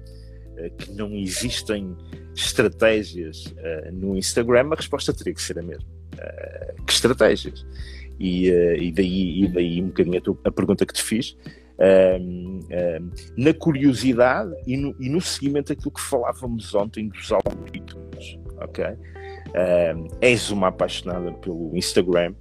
eh, 0.62 0.70
que 0.70 0.92
não 0.92 1.14
existem 1.14 1.96
estratégias 2.34 3.52
eh, 3.58 3.90
no 3.92 4.16
Instagram, 4.16 4.70
a 4.72 4.76
resposta 4.76 5.12
teria 5.12 5.34
que 5.34 5.42
ser 5.42 5.58
a 5.58 5.62
mesma. 5.62 5.88
Eh, 6.18 6.74
que 6.86 6.92
estratégias? 6.92 7.66
E, 8.20 8.48
e, 8.48 8.92
daí, 8.92 9.44
e 9.44 9.48
daí 9.48 9.82
um 9.82 9.86
bocadinho 9.86 10.18
a, 10.18 10.20
tua, 10.20 10.38
a 10.44 10.52
pergunta 10.52 10.86
que 10.86 10.92
te 10.92 11.02
fiz. 11.02 11.36
na 13.36 13.52
curiosidade 13.54 14.52
e 14.64 14.76
no, 14.76 14.94
e 15.00 15.08
no 15.08 15.20
seguimento 15.20 15.74
daquilo 15.74 15.90
que 15.90 16.00
falávamos 16.00 16.72
ontem 16.74 17.08
dos 17.08 17.32
algoritmos, 17.32 18.38
ok? 18.60 18.84
és 20.20 20.50
uma 20.50 20.68
apaixonada 20.68 21.32
pelo 21.32 21.76
Instagram 21.76 22.34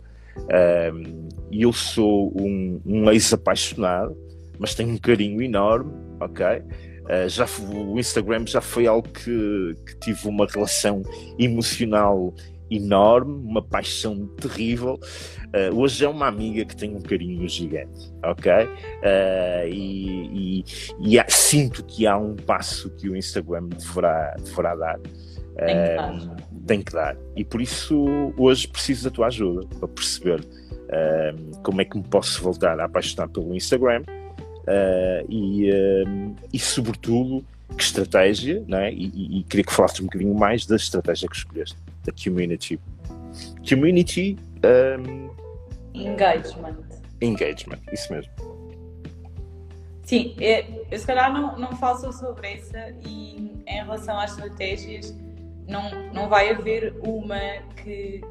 e 1.49 1.63
eu 1.63 1.73
sou 1.73 2.31
um, 2.39 2.79
um 2.85 3.09
ex-apaixonado 3.09 4.15
mas 4.61 4.75
tenho 4.75 4.89
um 4.89 4.97
carinho 4.97 5.41
enorme, 5.41 5.91
ok? 6.19 6.45
Uh, 6.45 7.27
já, 7.27 7.47
o 7.67 7.99
Instagram 7.99 8.45
já 8.45 8.61
foi 8.61 8.85
algo 8.85 9.09
que, 9.09 9.75
que 9.87 9.99
tive 9.99 10.27
uma 10.27 10.45
relação 10.45 11.01
emocional 11.39 12.31
enorme, 12.69 13.33
uma 13.43 13.61
paixão 13.61 14.27
terrível. 14.39 14.99
Uh, 15.47 15.75
hoje 15.75 16.05
é 16.05 16.07
uma 16.07 16.27
amiga 16.27 16.63
que 16.63 16.75
tem 16.75 16.95
um 16.95 17.01
carinho 17.01 17.49
gigante, 17.49 18.13
ok? 18.23 18.51
Uh, 18.53 19.67
e, 19.67 20.59
e, 20.61 20.65
e 21.01 21.19
há, 21.19 21.25
sinto 21.27 21.83
que 21.83 22.05
há 22.05 22.15
um 22.15 22.35
passo 22.35 22.91
que 22.91 23.09
o 23.09 23.15
Instagram 23.15 23.67
deverá, 23.67 24.35
deverá 24.45 24.75
dar. 24.75 24.99
Tem 25.57 25.75
que 25.75 25.95
dar. 25.95 26.35
Tem 26.67 26.81
que 26.83 26.93
dar. 26.93 27.17
E 27.35 27.43
por 27.43 27.61
isso 27.61 28.05
hoje 28.37 28.67
preciso 28.67 29.05
da 29.05 29.09
tua 29.09 29.27
ajuda 29.27 29.67
para 29.79 29.87
perceber 29.87 30.39
como 31.63 31.81
é 31.81 31.85
que 31.85 31.97
me 31.97 32.03
posso 32.03 32.41
voltar 32.43 32.77
a 32.79 32.85
apaixonar 32.85 33.29
pelo 33.29 33.55
Instagram 33.55 34.03
Uh, 34.61 35.25
e, 35.29 35.71
uh, 35.71 36.35
e, 36.53 36.59
sobretudo, 36.59 37.43
que 37.75 37.83
estratégia, 37.83 38.63
não 38.67 38.77
é? 38.77 38.91
E, 38.91 39.05
e, 39.13 39.39
e, 39.39 39.43
queria 39.43 39.65
que 39.65 39.73
falasses 39.73 39.99
um 39.99 40.03
bocadinho 40.03 40.33
mais 40.33 40.65
da 40.65 40.75
estratégia 40.75 41.27
que 41.27 41.35
escolheste, 41.35 41.75
da 42.03 42.11
community. 42.11 42.79
Community. 43.67 44.37
Um... 44.63 45.29
Engagement. 45.93 46.77
Engagement, 47.21 47.79
isso 47.91 48.13
mesmo. 48.13 48.31
Sim, 50.03 50.35
eu, 50.39 50.85
eu 50.91 50.99
se 50.99 51.05
calhar 51.05 51.31
não, 51.31 51.57
não 51.57 51.75
falo 51.77 52.11
sobre 52.11 52.53
essa 52.53 52.93
e 53.07 53.63
em 53.65 53.75
relação 53.83 54.19
às 54.19 54.31
estratégias, 54.31 55.15
não, 55.67 56.11
não 56.11 56.27
vai 56.27 56.49
haver 56.49 56.93
uma 57.01 57.39
que, 57.81 58.21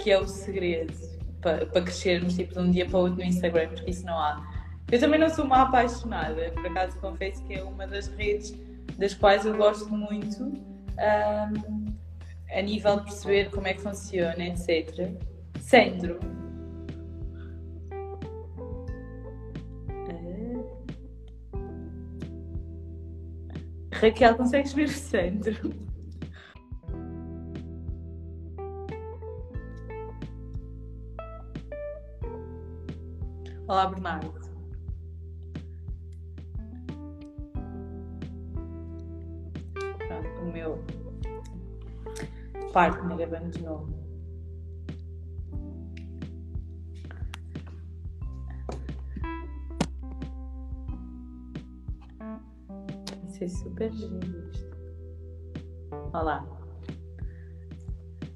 que 0.00 0.10
é 0.10 0.18
o 0.18 0.26
segredo 0.26 0.94
para, 1.40 1.66
para 1.66 1.82
crescermos 1.82 2.34
tipo, 2.34 2.54
de 2.54 2.60
um 2.60 2.70
dia 2.70 2.86
para 2.86 2.98
o 2.98 3.02
outro 3.02 3.18
no 3.18 3.24
Instagram, 3.24 3.68
porque 3.68 3.90
isso 3.90 4.06
não 4.06 4.18
há 4.18 4.57
eu 4.90 4.98
também 4.98 5.20
não 5.20 5.28
sou 5.28 5.44
uma 5.44 5.62
apaixonada, 5.62 6.50
por 6.52 6.66
acaso 6.66 6.98
confesso 6.98 7.44
que 7.44 7.54
é 7.54 7.62
uma 7.62 7.86
das 7.86 8.08
redes 8.08 8.54
das 8.96 9.14
quais 9.14 9.44
eu 9.44 9.56
gosto 9.56 9.88
muito 9.90 10.44
um, 10.44 11.94
a 12.50 12.62
nível 12.62 12.96
de 12.96 13.04
perceber 13.04 13.50
como 13.50 13.66
é 13.66 13.74
que 13.74 13.82
funciona, 13.82 14.46
etc. 14.46 15.10
Centro. 15.60 16.18
Ah. 19.92 20.38
Raquel, 23.92 24.36
consegues 24.36 24.72
ver 24.72 24.84
o 24.84 24.88
centro? 24.88 25.88
Olá, 33.68 33.86
Bernardo. 33.86 34.37
meu 40.48 40.84
partner 42.72 43.16
me 43.16 43.24
abandonou. 43.24 43.88
Isso 53.28 53.44
é 53.44 53.48
super 53.48 53.92
giro 53.92 54.50
isto. 54.50 54.68
Olá. 56.12 56.44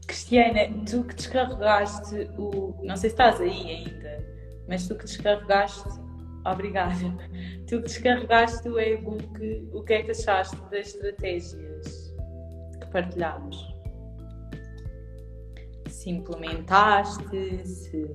Cristiana, 0.07 0.61
tu 0.88 1.04
que 1.04 1.14
descarregaste 1.14 2.31
o. 2.38 2.75
Não 2.83 2.97
sei 2.97 3.11
se 3.11 3.14
estás 3.14 3.40
aí 3.40 3.71
ainda, 3.71 4.25
mas 4.69 4.87
tu 4.87 4.95
que 4.95 5.04
descarregaste. 5.04 5.88
Obrigada. 6.45 6.95
Tu 7.66 7.76
que 7.78 7.83
descarregaste 7.85 8.69
o 8.69 8.78
e-book, 8.78 9.71
o 9.73 9.83
que 9.83 9.95
é 9.95 10.02
que 10.02 10.11
achaste 10.11 10.57
da 10.71 10.78
estratégia? 10.78 11.72
Que 12.92 13.00
partilhámos? 13.00 13.75
Se 15.88 16.11
implementaste, 16.11 17.66
se 17.66 18.06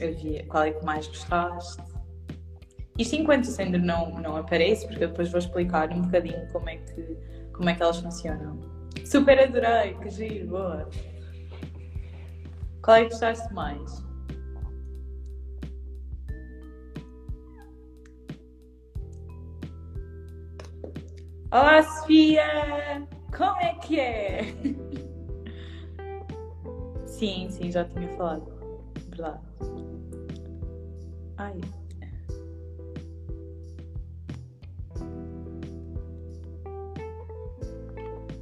havia, 0.00 0.44
qual 0.46 0.64
é 0.64 0.72
que 0.72 0.84
mais 0.84 1.06
gostaste? 1.06 1.82
Isto 2.98 3.16
enquanto 3.16 3.44
o 3.44 3.46
Sandro 3.46 3.80
não, 3.80 4.20
não 4.20 4.36
aparece, 4.36 4.86
porque 4.86 5.04
eu 5.04 5.08
depois 5.08 5.30
vou 5.30 5.38
explicar 5.38 5.90
um 5.92 6.02
bocadinho 6.02 6.46
como 6.52 6.68
é 6.68 6.76
que, 6.76 7.16
como 7.54 7.68
é 7.68 7.74
que 7.74 7.82
elas 7.82 8.00
funcionam. 8.00 8.60
Super 9.04 9.38
adorei, 9.40 9.94
que 9.94 10.10
giro, 10.10 10.48
boa. 10.48 10.88
Qual 12.82 12.96
é 12.96 13.04
que 13.04 13.10
gostaste 13.10 13.52
mais? 13.54 14.02
Olá, 21.50 21.82
Sofia! 21.82 23.06
Como 23.36 23.56
é 23.60 23.74
que 23.74 23.98
é? 23.98 24.42
Sim, 27.06 27.48
sim, 27.50 27.70
já 27.70 27.84
tinha 27.84 28.08
falado. 28.16 28.52
Verdade. 29.08 29.40
Ai. 31.36 31.60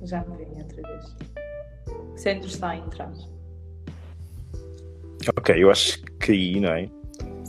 Já 0.03 0.25
me 0.25 0.37
vem 0.39 0.63
outra 0.63 0.83
vez. 0.83 1.17
O 1.91 2.17
Sandro 2.17 2.47
está 2.47 2.71
a 2.71 2.77
entrar. 2.77 3.13
Ok, 5.37 5.63
eu 5.63 5.71
acho 5.71 6.01
que 6.03 6.13
caí, 6.13 6.59
não 6.59 6.71
é? 6.71 6.89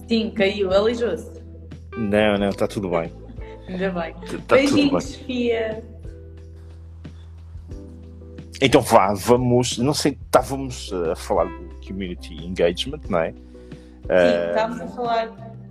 Sim, 0.09 0.31
caiu, 0.31 0.73
alijou-se. 0.73 1.41
Não, 1.95 2.37
não, 2.37 2.49
está 2.49 2.67
tudo 2.67 2.89
bem. 2.89 3.09
Ainda 3.69 3.89
bem. 3.91 4.13
Tá 4.47 4.55
Beijinhos, 4.55 5.15
bem. 5.15 5.90
Então 8.61 8.81
vá, 8.81 9.13
vamos. 9.13 9.77
Não 9.77 9.93
sei, 9.93 10.17
estávamos 10.25 10.91
a 10.93 11.15
falar 11.15 11.45
do 11.45 11.85
community 11.87 12.35
engagement, 12.45 13.01
não 13.09 13.19
é? 13.19 13.31
Sim, 13.31 13.37
Ah, 14.09 14.47
estávamos 14.49 14.81
a 14.81 14.87
falar 14.87 15.27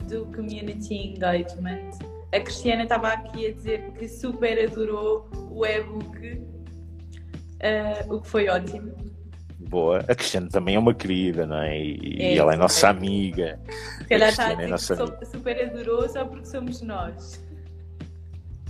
do 0.08 0.26
community 0.26 0.94
engagement. 0.94 1.90
A 2.32 2.40
Cristiana 2.40 2.82
estava 2.84 3.08
aqui 3.08 3.46
a 3.46 3.52
dizer 3.52 3.90
que 3.92 4.08
super 4.08 4.58
adorou 4.64 5.28
o 5.50 5.64
e-book, 5.66 6.42
ah, 7.62 8.04
o 8.08 8.20
que 8.20 8.28
foi 8.28 8.48
ótimo. 8.48 8.92
boa. 9.58 9.98
A 10.08 10.14
Cristiana 10.14 10.48
também 10.48 10.74
é 10.74 10.78
uma 10.78 10.94
querida, 10.94 11.46
não 11.46 11.58
é? 11.58 11.78
E, 11.78 12.16
É, 12.20 12.36
ela 12.36 12.54
é 12.54 12.56
nossa 12.56 12.88
amiga. 12.88 13.60
Se 13.98 14.04
calhar 14.04 14.30
está 14.30 14.46
a 14.46 14.52
é 14.52 14.56
dizer 14.56 14.68
nossa 14.68 14.96
que 14.96 15.26
super 15.26 15.64
adorou 15.64 16.08
só 16.08 16.24
porque 16.24 16.46
somos 16.46 16.82
nós. 16.82 17.40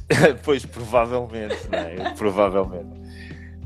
pois, 0.44 0.66
provavelmente, 0.66 1.56
não 1.70 1.78
é? 1.78 2.12
provavelmente. 2.16 2.99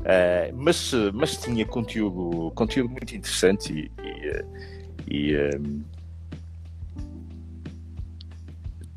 Ah, 0.05 0.51
mas, 0.53 0.93
mas 1.13 1.35
tinha 1.37 1.65
conteúdo, 1.65 2.51
conteúdo 2.51 2.89
muito 2.91 3.15
interessante 3.15 3.73
e. 3.73 3.91
e, 4.01 4.29
ah, 4.29 4.45
e, 5.07 5.35
ah, 5.35 5.95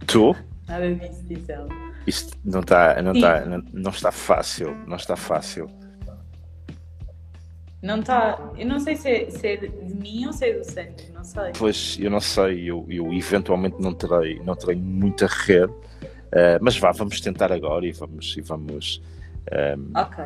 Tu? 0.07 0.35
Nada 0.67 0.95
disso, 0.95 1.23
diz 1.25 1.49
ela. 1.49 1.69
Isto 2.07 2.39
não 2.43 2.61
está, 2.61 3.03
não, 3.03 3.13
está, 3.13 3.45
não, 3.45 3.63
não 3.75 3.91
está 3.91 4.11
fácil, 4.11 4.75
não 4.87 4.97
está 4.97 5.17
fácil. 5.17 5.71
Não 7.83 8.01
está. 8.01 8.39
Eu 8.57 8.67
não 8.67 8.81
sei 8.81 8.97
se 8.97 9.09
é, 9.11 9.31
se 9.31 9.47
é 9.47 9.57
de 9.57 9.95
mim 9.95 10.27
ou 10.27 10.33
se 10.33 10.47
é 10.47 10.55
do 10.55 10.65
Sandro, 10.65 11.05
não 11.13 11.23
sei. 11.23 11.53
Pois, 11.59 11.99
eu 12.01 12.11
não 12.11 12.21
sei, 12.21 12.71
eu, 12.71 12.87
eu 12.89 13.13
eventualmente 13.13 13.77
não 13.81 13.93
terei, 13.93 14.41
não 14.41 14.57
terei 14.57 14.77
muita 14.77 15.27
rede, 15.27 15.73
ah, 16.33 16.59
mas 16.61 16.79
vá, 16.79 16.91
vamos 16.93 17.21
tentar 17.21 17.53
agora 17.53 17.87
e 17.87 17.93
vamos, 17.93 18.35
e 18.37 18.41
vamos, 18.41 19.03
ah, 19.53 20.03
Ok, 20.05 20.25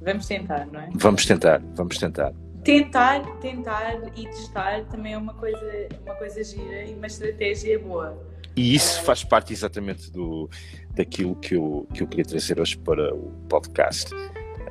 vamos 0.00 0.26
tentar, 0.26 0.66
não 0.66 0.80
é? 0.80 0.88
vamos 0.94 1.26
tentar, 1.26 1.62
vamos 1.74 1.98
tentar. 1.98 2.32
Tentar, 2.64 3.20
tentar 3.38 3.96
e 4.16 4.24
testar 4.26 4.84
também 4.84 5.14
é 5.14 5.18
uma 5.18 5.32
coisa, 5.32 5.88
uma 6.04 6.14
coisa 6.16 6.44
gira 6.44 6.84
e 6.84 6.94
uma 6.94 7.06
estratégia 7.06 7.78
boa. 7.78 8.18
E 8.54 8.74
isso 8.74 9.02
faz 9.02 9.24
parte 9.24 9.52
exatamente 9.52 10.10
do, 10.10 10.50
daquilo 10.94 11.34
que 11.36 11.54
eu, 11.54 11.86
que 11.94 12.02
eu 12.02 12.06
queria 12.06 12.24
trazer 12.24 12.60
hoje 12.60 12.76
para 12.76 13.14
o 13.14 13.30
podcast, 13.48 14.14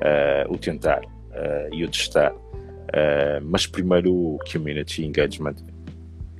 ah, 0.00 0.46
o 0.48 0.56
tentar 0.56 1.00
ah, 1.32 1.68
e 1.72 1.84
o 1.84 1.90
testar. 1.90 2.32
Ah, 2.92 3.40
mas 3.42 3.66
primeiro 3.66 4.12
o 4.12 4.38
community 4.50 5.04
engagement. 5.04 5.56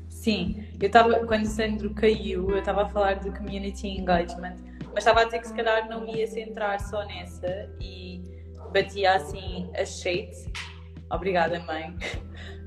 Sim, 0.09 0.65
eu 0.79 0.87
estava, 0.87 1.25
quando 1.27 1.45
o 1.45 1.49
Sandro 1.49 1.91
caiu, 1.95 2.51
eu 2.51 2.59
estava 2.59 2.83
a 2.83 2.89
falar 2.89 3.15
de 3.15 3.31
community 3.31 3.89
engagement, 3.89 4.57
mas 4.93 4.99
estava 4.99 5.23
a 5.23 5.25
dizer 5.25 5.41
que 5.41 5.49
se 5.49 5.55
calhar 5.55 5.89
não 5.89 6.07
ia 6.07 6.27
centrar 6.27 6.79
só 6.81 7.05
nessa 7.07 7.71
e 7.81 8.23
batia 8.73 9.15
assim 9.15 9.71
a 9.77 9.85
shade. 9.85 10.53
Obrigada, 11.11 11.61
mãe. 11.61 11.97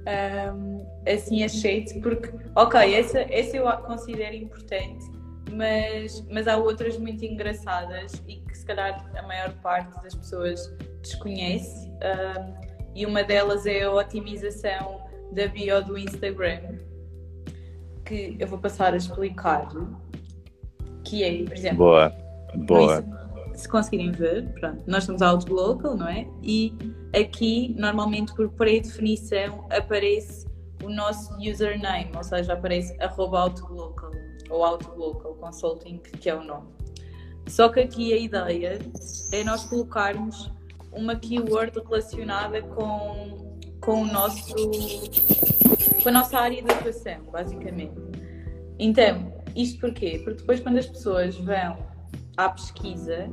Ahm, 0.05 0.85
assim 1.07 1.43
a 1.43 1.47
shade, 1.47 1.99
porque, 2.01 2.29
ok, 2.55 2.93
essa, 2.93 3.21
essa 3.21 3.55
eu 3.55 3.69
a 3.69 3.77
considero 3.77 4.35
importante, 4.35 5.05
mas, 5.49 6.25
mas 6.29 6.45
há 6.45 6.57
outras 6.57 6.97
muito 6.97 7.23
engraçadas 7.23 8.21
e 8.27 8.35
que 8.35 8.57
se 8.57 8.65
calhar 8.65 9.09
a 9.17 9.21
maior 9.21 9.53
parte 9.61 10.03
das 10.03 10.13
pessoas 10.13 10.75
desconhece. 11.01 11.89
Ahm, 12.01 12.53
e 12.95 13.05
uma 13.05 13.23
delas 13.23 13.65
é 13.65 13.83
a 13.83 13.91
otimização 13.91 15.01
da 15.31 15.47
bio 15.47 15.81
do 15.83 15.97
Instagram 15.97 16.77
que 18.05 18.35
eu 18.39 18.47
vou 18.47 18.59
passar 18.59 18.93
a 18.93 18.97
explicar, 18.97 19.69
que 21.03 21.23
é, 21.23 21.43
por 21.43 21.53
exemplo, 21.53 21.77
Boa, 21.77 22.09
boa. 22.55 23.22
Se 23.53 23.67
conseguirem 23.67 24.11
ver, 24.11 24.51
pronto, 24.59 24.83
nós 24.87 25.03
estamos 25.03 25.21
out 25.21 25.49
local, 25.51 25.95
não 25.95 26.07
é? 26.07 26.27
E 26.41 26.73
aqui, 27.15 27.75
normalmente, 27.77 28.33
por 28.33 28.49
pré-definição, 28.49 29.67
aparece 29.71 30.47
o 30.83 30.89
nosso 30.89 31.35
username, 31.37 32.11
ou 32.15 32.23
seja, 32.23 32.53
aparece 32.53 32.95
arroba 33.01 33.41
outlocal, 33.41 34.11
ou 34.49 34.63
outlocal 34.63 35.35
consulting, 35.35 35.99
que 35.99 36.29
é 36.29 36.35
o 36.35 36.43
nome. 36.43 36.67
Só 37.47 37.69
que 37.69 37.79
aqui 37.79 38.13
a 38.13 38.17
ideia 38.17 38.79
é 39.31 39.43
nós 39.43 39.65
colocarmos 39.65 40.51
uma 40.91 41.15
keyword 41.15 41.79
relacionada 41.79 42.61
com, 42.61 43.57
com 43.81 44.01
o 44.03 44.05
nosso 44.05 44.55
com 46.01 46.09
a 46.09 46.11
nossa 46.11 46.37
área 46.37 46.61
de 46.61 46.71
atuação, 46.71 47.23
basicamente. 47.31 47.95
Então, 48.77 49.33
isto 49.55 49.79
porquê? 49.79 50.21
Porque 50.23 50.39
depois 50.39 50.59
quando 50.59 50.77
as 50.77 50.87
pessoas 50.87 51.37
vão 51.37 51.92
à 52.37 52.49
pesquisa, 52.49 53.29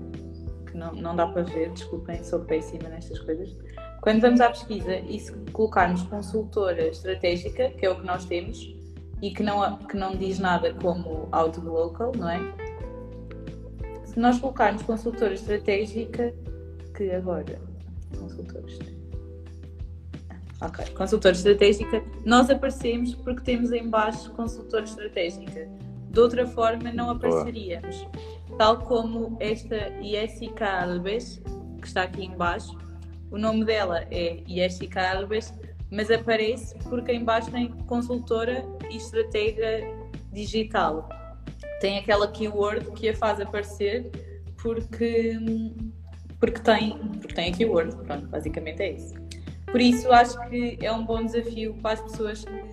que 0.66 0.76
não, 0.76 0.92
não 0.92 1.16
dá 1.16 1.26
para 1.26 1.42
ver, 1.42 1.70
desculpem, 1.70 2.22
sou 2.22 2.40
péssima 2.40 2.88
nestas 2.88 3.18
coisas. 3.20 3.56
Quando 4.00 4.20
vamos 4.20 4.40
à 4.40 4.48
pesquisa 4.48 4.96
e 4.96 5.18
se 5.18 5.32
colocarmos 5.52 6.02
consultora 6.04 6.86
estratégica, 6.86 7.70
que 7.70 7.84
é 7.84 7.90
o 7.90 7.96
que 7.96 8.06
nós 8.06 8.24
temos, 8.24 8.74
e 9.22 9.30
que 9.30 9.42
não, 9.42 9.76
que 9.76 9.96
não 9.96 10.16
diz 10.16 10.38
nada 10.38 10.72
como 10.74 11.28
out 11.32 11.60
local, 11.60 12.12
não 12.16 12.30
é? 12.30 12.40
Se 14.04 14.18
nós 14.18 14.38
colocarmos 14.38 14.82
consultora 14.82 15.34
estratégica, 15.34 16.34
que 16.96 17.10
agora, 17.10 17.60
consultora 18.18 18.66
estratégica. 18.66 19.00
Ok, 20.62 20.84
consultora 20.94 21.34
estratégica, 21.34 22.04
nós 22.24 22.50
aparecemos 22.50 23.14
porque 23.14 23.42
temos 23.42 23.72
em 23.72 23.88
baixo 23.88 24.30
consultora 24.32 24.84
estratégica. 24.84 25.68
De 26.10 26.20
outra 26.20 26.46
forma, 26.46 26.92
não 26.92 27.10
apareceríamos. 27.10 28.06
Tal 28.58 28.78
como 28.78 29.36
esta 29.40 29.90
Jessica 30.02 30.82
Alves, 30.82 31.42
que 31.80 31.86
está 31.86 32.02
aqui 32.02 32.24
em 32.24 32.36
baixo, 32.36 32.76
o 33.30 33.38
nome 33.38 33.64
dela 33.64 34.04
é 34.10 34.42
Jessica 34.46 35.16
Alves, 35.16 35.54
mas 35.90 36.10
aparece 36.10 36.76
porque 36.88 37.12
em 37.12 37.24
baixo 37.24 37.50
tem 37.50 37.68
consultora 37.86 38.64
e 38.90 38.96
estratega 38.96 39.82
digital. 40.32 41.08
Tem 41.80 41.98
aquela 41.98 42.28
keyword 42.28 42.90
que 42.92 43.08
a 43.08 43.16
faz 43.16 43.40
aparecer 43.40 44.10
porque, 44.62 45.38
porque, 46.38 46.60
tem, 46.60 46.96
porque 47.20 47.34
tem 47.34 47.52
a 47.52 47.56
keyword. 47.56 47.96
Pronto, 48.04 48.26
basicamente 48.28 48.82
é 48.82 48.92
isso. 48.92 49.14
Por 49.66 49.80
isso, 49.80 50.10
acho 50.12 50.38
que 50.48 50.78
é 50.82 50.92
um 50.92 51.04
bom 51.04 51.24
desafio 51.24 51.74
para 51.74 51.92
as 51.92 52.00
pessoas 52.02 52.44
que, 52.44 52.69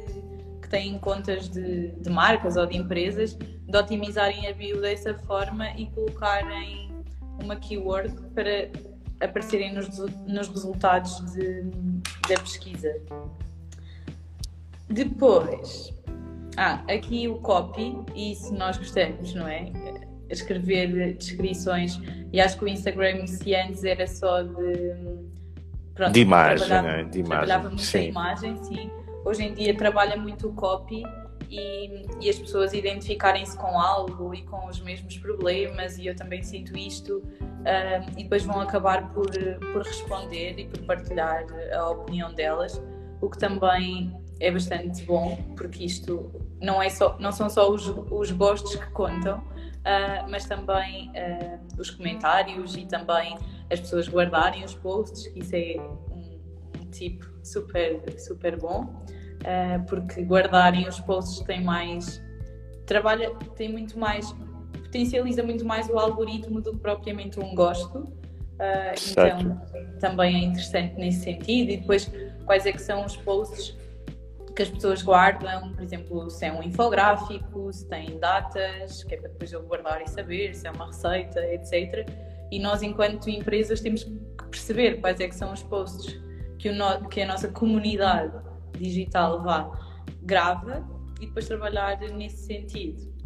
que 0.68 0.72
têm 0.72 1.00
contas 1.00 1.48
de, 1.50 1.92
de, 1.92 2.10
marcas 2.10 2.58
ou 2.58 2.66
de 2.66 2.78
empresas 2.78 3.34
de 3.34 3.78
otimizarem 3.78 4.48
a 4.48 4.54
bio 4.54 4.82
dessa 4.82 5.14
forma 5.14 5.70
e 5.72 5.88
colocarem 5.88 6.92
uma 7.42 7.56
keyword 7.56 8.14
para 8.36 8.70
aparecerem 9.22 9.74
nos, 9.74 9.98
nos 10.28 10.48
resultados 10.50 11.20
de, 11.34 11.64
da 12.28 12.40
pesquisa. 12.40 12.94
Depois, 14.90 15.94
ah, 16.58 16.84
aqui 16.90 17.28
o 17.28 17.36
copy, 17.40 17.98
e 18.14 18.34
isso 18.34 18.54
nós 18.54 18.78
gostamos, 18.78 19.34
não 19.34 19.48
é? 19.48 19.72
escrever 20.30 21.14
descrições 21.14 22.02
e 22.34 22.42
acho 22.42 22.58
que 22.58 22.66
o 22.66 22.68
Instagram 22.68 23.26
se 23.28 23.56
antes 23.56 23.86
era 23.86 24.06
só 24.06 24.42
de 24.42 24.94
pronto, 25.96 26.12
de 26.12 26.20
imagem, 26.20 26.68
né? 26.68 27.04
de 27.06 27.20
imagem. 27.20 27.28
trabalhava 27.28 27.70
muito 27.70 27.82
sim. 27.82 27.98
a 27.98 28.04
imagem, 28.04 28.64
sim. 28.66 28.92
Hoje 29.28 29.44
em 29.44 29.54
dia 29.54 29.76
trabalha 29.76 30.16
muito 30.16 30.48
o 30.48 30.54
copy 30.54 31.04
e, 31.50 32.06
e 32.22 32.30
as 32.30 32.40
pessoas 32.40 32.72
identificarem-se 32.72 33.58
com 33.58 33.78
algo 33.78 34.34
e 34.34 34.42
com 34.44 34.66
os 34.68 34.80
mesmos 34.80 35.18
problemas 35.18 35.98
e 35.98 36.08
eu 36.08 36.16
também 36.16 36.42
sinto 36.42 36.78
isto 36.78 37.18
uh, 37.18 38.10
e 38.18 38.24
depois 38.24 38.46
vão 38.46 38.62
acabar 38.62 39.12
por, 39.12 39.30
por 39.74 39.82
responder 39.82 40.58
e 40.58 40.68
por 40.68 40.82
partilhar 40.84 41.46
a 41.74 41.90
opinião 41.90 42.34
delas, 42.34 42.82
o 43.20 43.30
que 43.30 43.38
também 43.38 44.18
é 44.40 44.50
bastante 44.50 45.04
bom, 45.04 45.36
porque 45.58 45.84
isto 45.84 46.32
não, 46.62 46.82
é 46.82 46.88
só, 46.88 47.18
não 47.20 47.34
são 47.34 47.50
só 47.50 47.70
os, 47.70 47.86
os 48.10 48.32
gostos 48.32 48.78
que 48.78 48.90
contam, 48.92 49.40
uh, 49.40 50.30
mas 50.30 50.46
também 50.46 51.10
uh, 51.10 51.60
os 51.78 51.90
comentários 51.90 52.78
e 52.78 52.86
também 52.86 53.38
as 53.70 53.82
pessoas 53.82 54.08
guardarem 54.08 54.64
os 54.64 54.74
posts, 54.74 55.30
isso 55.36 55.54
é 55.54 55.76
um, 56.12 56.40
um 56.80 56.90
tipo 56.92 57.30
super, 57.44 58.02
super 58.18 58.58
bom, 58.58 59.06
uh, 59.42 59.84
porque 59.88 60.22
guardarem 60.22 60.88
os 60.88 61.00
posts 61.00 61.40
tem 61.42 61.64
mais. 61.64 62.24
trabalha, 62.86 63.32
tem 63.56 63.72
muito 63.72 63.98
mais. 63.98 64.34
potencializa 64.84 65.44
muito 65.44 65.66
mais 65.66 65.90
o 65.90 65.98
algoritmo 65.98 66.62
do 66.62 66.72
que 66.72 66.80
propriamente 66.80 67.40
um 67.40 67.54
gosto. 67.56 68.12
então 69.12 69.62
também 70.00 70.36
é 70.36 70.40
interessante 70.46 70.96
nesse 70.96 71.24
sentido. 71.24 71.72
E 71.72 71.78
depois, 71.78 72.12
quais 72.46 72.66
é 72.66 72.72
que 72.72 72.82
são 72.82 73.06
os 73.06 73.16
posts 73.16 73.78
que 74.58 74.64
as 74.64 74.70
pessoas 74.70 75.04
guardam, 75.04 75.72
por 75.72 75.84
exemplo, 75.84 76.30
se 76.32 76.44
é 76.44 76.52
um 76.52 76.64
infográfico, 76.64 77.72
se 77.72 77.88
tem 77.88 78.18
datas, 78.18 79.04
que 79.04 79.14
é 79.14 79.18
para 79.18 79.30
depois 79.30 79.54
eu 79.54 79.62
guardar 79.62 80.02
e 80.02 80.10
saber, 80.10 80.56
se 80.56 80.66
é 80.66 80.72
uma 80.72 80.88
receita, 80.88 81.40
etc. 81.54 82.10
E 82.52 82.60
nós, 82.60 82.82
enquanto 82.82 83.30
empresas, 83.30 83.82
temos 83.82 84.04
que 84.04 84.12
perceber 84.50 85.00
quais 85.00 85.20
é 85.20 85.28
que 85.28 85.36
são 85.36 85.54
os 85.54 85.62
posts 85.62 86.20
que, 86.58 86.70
o 86.70 86.76
no, 86.76 87.08
que 87.08 87.22
a 87.22 87.28
nossa 87.28 87.50
comunidade 87.50 88.34
digital 88.78 89.44
vá 89.44 89.72
grava 90.24 90.86
e 91.20 91.26
depois 91.26 91.48
trabalhar 91.48 92.00
nesse 92.00 92.46
sentido. 92.46 93.18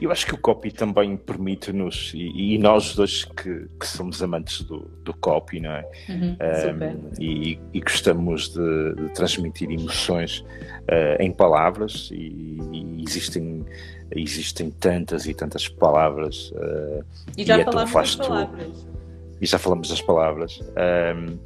Eu 0.00 0.10
acho 0.12 0.26
que 0.26 0.34
o 0.34 0.38
copy 0.38 0.70
também 0.70 1.16
permite-nos, 1.16 2.12
e, 2.14 2.54
e, 2.54 2.58
nós 2.58 2.94
dois 2.94 3.24
que, 3.24 3.66
que, 3.78 3.86
somos 3.86 4.22
amantes 4.22 4.62
do, 4.62 4.80
do 5.02 5.12
copy, 5.14 5.60
não 5.60 5.70
é? 5.70 5.84
Uhum, 6.08 6.36
um, 6.40 7.10
e, 7.20 7.58
e, 7.72 7.80
gostamos 7.80 8.50
de, 8.50 8.94
de 8.94 9.08
transmitir 9.14 9.70
emoções 9.70 10.40
uh, 10.40 11.20
em 11.20 11.32
palavras, 11.32 12.10
e, 12.12 12.58
e, 12.72 13.04
existem, 13.06 13.64
existem 14.12 14.70
tantas 14.70 15.26
e 15.26 15.34
tantas 15.34 15.68
palavras. 15.68 16.50
Uh, 16.52 17.04
e 17.36 17.44
já 17.44 17.62
falamos 17.64 17.92
das 17.92 18.16
palavras. 18.16 18.93
E 19.40 19.46
já 19.46 19.58
falamos 19.58 19.88
das 19.88 20.00
palavras. 20.00 20.60
Um, 20.60 21.38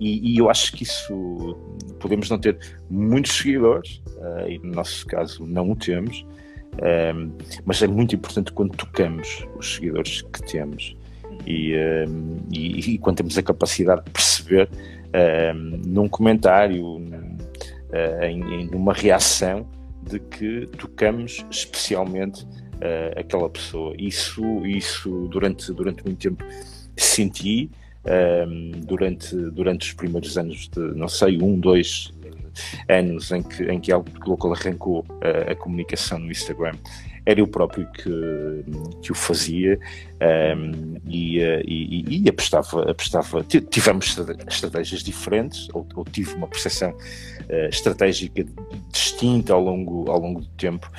e, 0.00 0.36
eu 0.38 0.50
acho 0.50 0.72
que 0.72 0.82
isso 0.82 1.56
podemos 2.00 2.28
não 2.28 2.38
ter 2.38 2.58
muitos 2.90 3.32
seguidores, 3.32 4.02
uh, 4.18 4.48
e 4.48 4.58
no 4.58 4.74
nosso 4.74 5.06
caso 5.06 5.46
não 5.46 5.70
o 5.70 5.76
temos 5.76 6.24
um, 6.82 7.32
mas 7.64 7.82
é 7.82 7.86
muito 7.86 8.14
importante 8.14 8.52
quando 8.52 8.76
tocamos 8.76 9.46
os 9.58 9.76
seguidores 9.76 10.22
que 10.22 10.42
temos 10.42 10.96
e, 11.46 11.74
um, 12.06 12.36
e, 12.52 12.94
e 12.94 12.98
quando 12.98 13.18
temos 13.18 13.38
a 13.38 13.42
capacidade 13.42 14.04
de 14.04 14.10
perceber 14.10 14.68
um, 15.54 15.80
num 15.86 16.08
comentário, 16.08 16.84
uh, 16.84 18.24
em, 18.24 18.62
em 18.62 18.68
uma 18.74 18.92
reação, 18.92 19.66
de 20.02 20.20
que 20.20 20.66
tocamos 20.78 21.44
especialmente 21.50 22.44
uh, 22.44 23.18
aquela 23.18 23.48
pessoa. 23.48 23.94
Isso, 23.98 24.44
isso 24.66 25.28
durante, 25.28 25.72
durante 25.72 26.04
muito 26.04 26.18
tempo 26.18 26.44
senti. 26.96 27.70
durante, 28.86 29.34
durante 29.50 29.88
os 29.88 29.92
primeiros 29.94 30.38
anos 30.38 30.68
de, 30.68 30.78
não 30.94 31.08
sei, 31.08 31.42
um, 31.42 31.58
dois, 31.58 32.12
anos 32.88 33.30
em 33.32 33.42
que, 33.42 33.64
em 33.64 33.80
que 33.80 33.92
algo 33.92 34.08
local 34.26 34.52
arrancou 34.52 35.04
a, 35.20 35.52
a 35.52 35.56
comunicação 35.56 36.18
no 36.18 36.30
Instagram 36.30 36.74
era 37.26 37.40
eu 37.40 37.48
próprio 37.48 37.86
que, 37.92 38.64
que 39.02 39.10
o 39.10 39.14
fazia 39.14 39.78
um, 40.56 40.94
e, 41.08 41.40
e, 41.66 42.22
e, 42.22 42.28
apostava, 42.28 42.88
apostava. 42.88 43.44
Tivemos 43.44 44.16
estratégias 44.48 45.02
diferentes, 45.02 45.68
ou, 45.74 45.86
ou 45.96 46.04
tive 46.04 46.34
uma 46.34 46.46
percepção 46.46 46.90
uh, 46.90 47.68
estratégica 47.68 48.46
distinta 48.92 49.52
ao 49.52 49.60
longo, 49.60 50.08
ao 50.08 50.20
longo 50.20 50.40
do 50.40 50.48
tempo, 50.50 50.90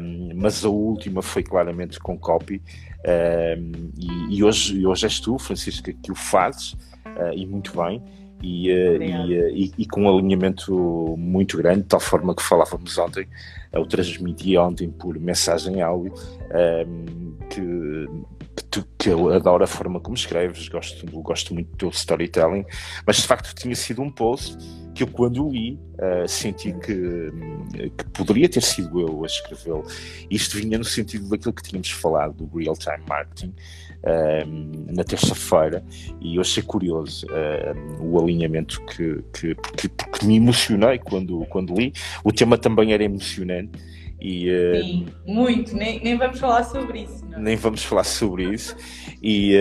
um, 0.00 0.30
mas 0.34 0.64
a 0.64 0.70
última 0.70 1.20
foi 1.20 1.42
claramente 1.42 2.00
com 2.00 2.18
copy. 2.18 2.62
Um, 3.04 3.90
e, 3.98 4.38
e, 4.38 4.42
hoje, 4.42 4.86
hoje 4.86 5.04
és 5.04 5.20
tu, 5.20 5.38
Francisca, 5.38 5.92
que 5.92 6.10
o 6.10 6.14
fazes 6.14 6.72
uh, 6.72 7.34
e 7.34 7.46
muito 7.46 7.76
bem 7.76 8.02
e, 8.42 8.70
eh, 8.70 8.96
e, 8.96 9.34
eh, 9.34 9.50
e, 9.52 9.72
e, 9.78 9.86
com 9.86 10.02
um 10.02 10.08
alinhamento 10.08 11.14
muito 11.18 11.56
grande, 11.56 11.82
de 11.82 11.88
tal 11.88 12.00
forma 12.00 12.34
que 12.34 12.42
falávamos 12.42 12.96
ontem, 12.98 13.28
eu 13.72 13.86
transmiti 13.86 14.56
ontem 14.56 14.90
por 14.90 15.18
mensagem 15.18 15.80
áudio 15.82 16.12
um, 16.12 16.56
ehm, 16.56 17.36
que, 17.48 18.06
que, 18.56 18.64
tu, 18.64 18.86
que, 18.98 19.10
eu 19.10 19.32
adoro 19.32 19.62
a 19.62 19.66
forma 19.66 20.00
como 20.00 20.16
escreves, 20.16 20.68
gosto, 20.68 21.06
gosto 21.22 21.54
muito 21.54 21.70
do 21.70 21.76
teu 21.76 21.88
storytelling, 21.90 22.64
mas 23.06 23.16
de 23.16 23.26
facto 23.26 23.54
tinha 23.54 23.74
sido 23.76 24.02
um 24.02 24.10
post 24.10 24.56
que 24.94 25.04
eu 25.04 25.06
quando 25.06 25.48
li 25.48 25.78
uh, 25.94 26.28
senti 26.28 26.72
que, 26.72 27.30
que, 27.96 28.04
poderia 28.12 28.48
ter 28.48 28.62
sido 28.62 29.00
eu 29.00 29.22
a 29.22 29.26
escrevê-lo. 29.26 29.84
Isto 30.28 30.56
vinha 30.56 30.76
no 30.76 30.84
sentido 30.84 31.28
daquilo 31.28 31.52
que 31.52 31.62
tínhamos 31.62 31.90
falado 31.90 32.34
do 32.34 32.58
real-time 32.58 33.02
marketing, 33.08 33.54
na 34.92 35.04
terça-feira 35.04 35.84
e 36.20 36.36
eu 36.36 36.40
achei 36.40 36.62
curioso 36.62 37.26
o 38.00 38.18
alinhamento 38.18 38.80
que, 38.86 39.22
que 39.32 39.54
porque, 39.54 39.88
porque, 39.88 40.26
me 40.26 40.36
emocionei 40.36 40.98
quando, 40.98 41.44
quando 41.46 41.74
li. 41.74 41.92
O 42.24 42.32
tema 42.32 42.56
também 42.56 42.92
era 42.92 43.04
emocionante. 43.04 43.72
E, 44.20 44.48
Sim, 44.82 45.06
muito, 45.26 45.74
nem, 45.74 45.98
nem 46.00 46.16
vamos 46.18 46.38
falar 46.38 46.64
sobre 46.64 47.02
isso. 47.02 47.24
Não? 47.26 47.40
Nem 47.40 47.56
vamos 47.56 47.82
falar 47.82 48.04
sobre 48.04 48.44
isso. 48.52 48.76
E, 49.22 49.54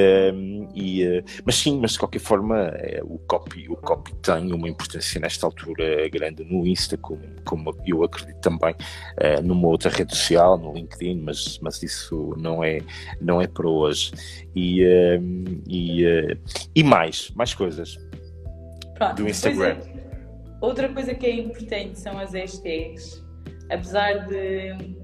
e, 0.74 1.06
uh, 1.06 1.24
mas 1.45 1.56
sim, 1.56 1.80
mas 1.80 1.91
de 1.93 2.00
qualquer 2.00 2.19
forma, 2.19 2.58
é, 2.76 3.02
o, 3.04 3.17
copy, 3.19 3.67
o 3.69 3.76
copy 3.76 4.13
tem 4.15 4.52
uma 4.54 4.67
importância 4.67 5.19
nesta 5.19 5.45
altura 5.45 6.08
grande 6.10 6.43
no 6.43 6.65
Insta, 6.65 6.98
como, 6.98 7.22
como 7.45 7.76
eu 7.86 8.04
acredito 8.04 8.39
também 8.39 8.74
uh, 8.74 9.41
numa 9.43 9.67
outra 9.67 9.89
rede 9.89 10.15
social, 10.15 10.58
no 10.58 10.74
LinkedIn, 10.74 11.22
mas, 11.22 11.60
mas 11.62 11.82
isso 11.84 12.34
não 12.38 12.63
é, 12.63 12.80
não 13.22 13.41
é 13.41 13.48
para 13.48 13.67
hoje. 13.67 14.12
E, 14.56 14.82
e, 15.67 16.06
uh, 16.06 16.38
e 16.76 16.84
mais, 16.84 17.32
mais 17.36 17.54
coisas 17.54 17.98
Pronto, 18.95 19.15
do 19.15 19.28
Instagram. 19.30 19.78
É, 19.78 20.00
outra 20.62 20.89
coisa 20.89 21.13
que 21.13 21.26
é 21.26 21.36
importante 21.36 22.00
são 22.00 22.17
as 22.19 22.34
hashtags. 22.34 23.29
Apesar 23.70 24.26
de 24.28 24.98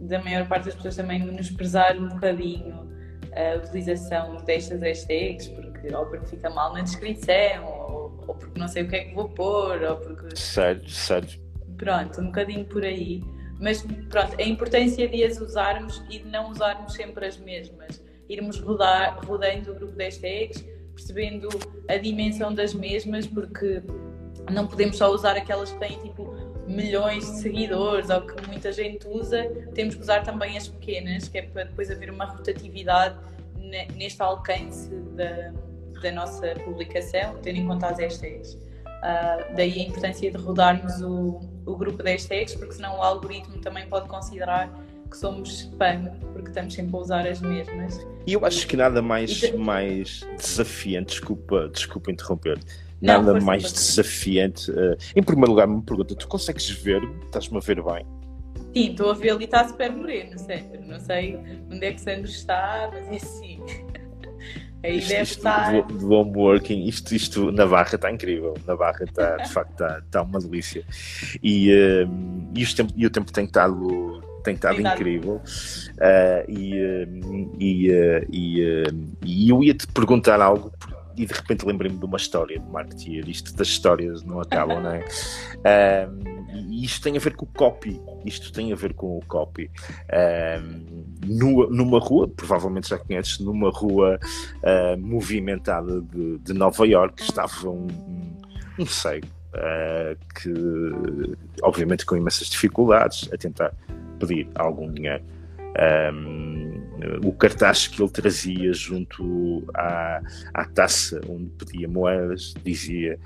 da 0.00 0.18
maior 0.18 0.46
parte 0.48 0.64
das 0.64 0.74
pessoas 0.74 0.96
também 0.96 1.20
nos 1.20 1.50
prezar 1.50 1.96
um 1.96 2.08
bocadinho 2.08 2.90
a 3.34 3.56
utilização 3.56 4.36
destas 4.44 4.82
hashtags, 4.82 5.48
porque, 5.48 5.94
ou 5.94 6.06
porque 6.06 6.26
fica 6.26 6.50
mal 6.50 6.72
na 6.74 6.82
descrição, 6.82 7.64
ou, 7.64 8.24
ou 8.26 8.34
porque 8.34 8.58
não 8.58 8.68
sei 8.68 8.82
o 8.82 8.88
que 8.88 8.96
é 8.96 9.04
que 9.04 9.14
vou 9.14 9.28
pôr, 9.28 9.82
ou 9.82 9.96
porque. 9.96 10.36
Certo, 10.36 10.90
certo. 10.90 11.38
Pronto, 11.76 12.20
um 12.20 12.26
bocadinho 12.26 12.64
por 12.66 12.84
aí. 12.84 13.22
Mas 13.58 13.82
pronto, 14.10 14.36
a 14.38 14.42
importância 14.42 15.08
de 15.08 15.24
as 15.24 15.40
usarmos 15.40 16.02
e 16.10 16.18
de 16.18 16.28
não 16.28 16.50
usarmos 16.50 16.94
sempre 16.94 17.26
as 17.26 17.38
mesmas. 17.38 18.02
Irmos 18.28 18.60
rodar, 18.60 19.18
rodando 19.24 19.70
o 19.70 19.74
grupo 19.74 19.96
de 19.96 20.04
hashtags, 20.04 20.64
percebendo 20.94 21.48
a 21.88 21.96
dimensão 21.96 22.52
das 22.52 22.74
mesmas, 22.74 23.26
porque 23.26 23.82
não 24.50 24.66
podemos 24.66 24.96
só 24.96 25.10
usar 25.12 25.36
aquelas 25.36 25.72
que 25.72 25.78
têm 25.78 25.98
tipo 26.00 26.31
milhões 26.66 27.24
de 27.24 27.38
seguidores 27.40 28.10
ou 28.10 28.20
que 28.22 28.46
muita 28.46 28.72
gente 28.72 29.06
usa, 29.06 29.44
temos 29.74 29.94
que 29.94 30.02
usar 30.02 30.22
também 30.22 30.56
as 30.56 30.68
pequenas, 30.68 31.28
que 31.28 31.38
é 31.38 31.42
para 31.42 31.64
depois 31.64 31.90
haver 31.90 32.10
uma 32.10 32.24
rotatividade 32.24 33.16
neste 33.94 34.22
alcance 34.22 34.88
da, 35.16 35.52
da 36.00 36.12
nossa 36.12 36.54
publicação, 36.64 37.36
tendo 37.42 37.58
em 37.58 37.66
conta 37.66 37.88
as 37.88 37.98
hashtags. 37.98 38.54
Uh, 38.54 39.56
daí 39.56 39.80
a 39.80 39.82
importância 39.88 40.30
de 40.30 40.36
rodarmos 40.36 41.00
o, 41.00 41.40
o 41.66 41.76
grupo 41.76 42.02
de 42.02 42.10
hashtags, 42.10 42.54
porque 42.54 42.74
senão 42.74 42.98
o 42.98 43.02
algoritmo 43.02 43.58
também 43.58 43.86
pode 43.88 44.08
considerar 44.08 44.72
que 45.10 45.16
somos 45.16 45.60
spam, 45.60 46.10
porque 46.32 46.48
estamos 46.48 46.72
sempre 46.72 46.96
a 46.96 46.98
usar 46.98 47.26
as 47.26 47.40
mesmas. 47.40 48.06
E 48.26 48.32
eu 48.32 48.44
acho 48.46 48.66
que 48.66 48.76
nada 48.76 49.02
mais, 49.02 49.52
mais 49.52 50.20
desafiante, 50.36 51.10
desculpa, 51.10 51.68
desculpa 51.68 52.10
interromper, 52.10 52.58
nada 53.02 53.34
não, 53.34 53.40
mais 53.40 53.72
desafiante. 53.72 54.70
Uh, 54.70 54.96
em 55.14 55.22
primeiro 55.22 55.50
lugar, 55.50 55.66
me 55.66 55.82
pergunta: 55.82 56.14
tu 56.14 56.28
consegues 56.28 56.68
ver-me? 56.70 57.14
Estás-me 57.24 57.56
a 57.56 57.60
ver 57.60 57.82
bem? 57.82 58.06
Sim, 58.74 58.90
estou 58.92 59.10
a 59.10 59.14
ver 59.14 59.30
ali, 59.30 59.44
está 59.44 59.68
super 59.68 59.90
moreno, 59.92 60.38
sempre. 60.38 60.78
Não 60.86 60.98
sei 60.98 61.36
onde 61.70 61.84
é 61.84 61.92
que 61.92 62.00
Sandro 62.00 62.30
está, 62.30 62.90
mas 62.92 63.06
é 63.08 63.16
assim. 63.16 63.60
Aí 64.84 64.98
isto, 64.98 65.08
deve 65.10 65.22
isto 65.22 65.38
estar. 65.38 65.82
Do, 65.82 65.98
do 65.98 66.10
home 66.10 66.36
working, 66.36 66.88
isto, 66.88 67.14
isto 67.14 67.52
na 67.52 67.66
barra 67.66 67.94
está 67.94 68.10
incrível. 68.10 68.54
Na 68.66 68.74
barra 68.74 69.04
está, 69.04 69.36
de 69.36 69.48
facto, 69.52 69.72
está, 69.72 69.98
está 69.98 70.22
uma 70.22 70.40
delícia. 70.40 70.84
E, 71.42 71.70
uh, 71.72 72.10
e, 72.54 72.64
o 72.64 72.74
tempo, 72.74 72.92
e 72.96 73.06
o 73.06 73.10
tempo 73.10 73.32
tem 73.32 73.44
estado 73.44 74.22
tem 74.42 74.54
estado 74.54 74.80
incrível. 74.80 75.40
Uh, 75.98 76.50
e, 76.50 76.74
e, 77.60 77.90
e, 78.28 78.84
e, 79.24 79.48
eu 79.48 79.62
ia 79.62 79.72
te 79.72 79.86
perguntar 79.86 80.40
algo 80.40 80.72
e 81.16 81.26
de 81.26 81.32
repente 81.32 81.66
lembrei-me 81.66 81.98
de 81.98 82.04
uma 82.04 82.16
história 82.16 82.58
de 82.58 82.70
marketing. 82.70 83.20
Isto 83.28 83.54
das 83.54 83.68
histórias 83.68 84.22
não 84.22 84.40
acabam, 84.40 84.82
não 84.82 84.90
é? 84.90 85.04
e 86.54 86.84
isto 86.84 87.02
tem 87.02 87.16
a 87.16 87.20
ver 87.20 87.34
com 87.36 87.44
o 87.44 87.48
copy. 87.48 88.00
Isto 88.24 88.52
tem 88.52 88.72
a 88.72 88.76
ver 88.76 88.94
com 88.94 89.18
o 89.18 89.20
copy. 89.26 89.70
numa 91.26 91.98
rua, 91.98 92.28
provavelmente 92.28 92.88
já 92.88 92.98
conheces, 92.98 93.38
numa 93.38 93.70
rua 93.70 94.18
uh, 94.56 94.98
movimentada 94.98 96.00
de, 96.00 96.38
de, 96.38 96.52
Nova 96.52 96.86
York, 96.86 97.22
estava 97.22 97.68
um, 97.68 97.86
um, 97.86 98.36
um 98.80 98.86
cego. 98.86 99.26
Uh, 99.54 100.16
que 100.34 101.36
obviamente 101.62 102.06
com 102.06 102.16
imensas 102.16 102.48
dificuldades 102.48 103.28
a 103.30 103.36
tentar 103.36 103.74
pedir 104.18 104.48
algum 104.54 104.90
dinheiro 104.90 105.22
um, 106.12 106.82
o 107.24 107.32
cartaz 107.32 107.86
que 107.86 108.02
ele 108.02 108.10
trazia 108.10 108.72
junto 108.72 109.64
à, 109.74 110.20
à 110.54 110.64
taça 110.64 111.20
onde 111.28 111.50
pedia 111.50 111.88
moedas 111.88 112.54
dizia 112.64 113.18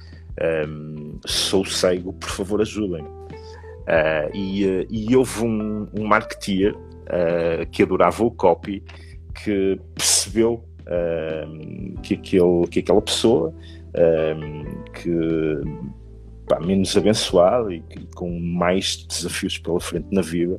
um, 0.69 1.19
sou 1.27 1.65
cego, 1.65 2.13
por 2.13 2.31
favor 2.31 2.61
ajudem 2.61 3.03
uh, 3.03 4.35
e, 4.35 4.67
uh, 4.67 4.87
e 4.91 5.17
houve 5.17 5.45
um, 5.45 5.89
um 5.99 6.07
marketeer 6.07 6.75
uh, 6.75 7.67
que 7.71 7.83
adorava 7.83 8.25
o 8.25 8.31
copy 8.31 8.83
que 9.43 9.81
percebeu 9.95 10.65
que, 12.01 12.15
aquele, 12.15 12.67
que 12.71 12.79
aquela 12.79 13.03
pessoa 13.03 13.53
que 14.95 15.61
pá, 16.49 16.61
menos 16.61 16.97
abençoada 16.97 17.75
e, 17.75 17.83
e 17.91 18.07
com 18.15 18.39
mais 18.39 19.05
desafios 19.05 19.59
pela 19.59 19.81
frente 19.81 20.07
na 20.13 20.23
vida 20.23 20.57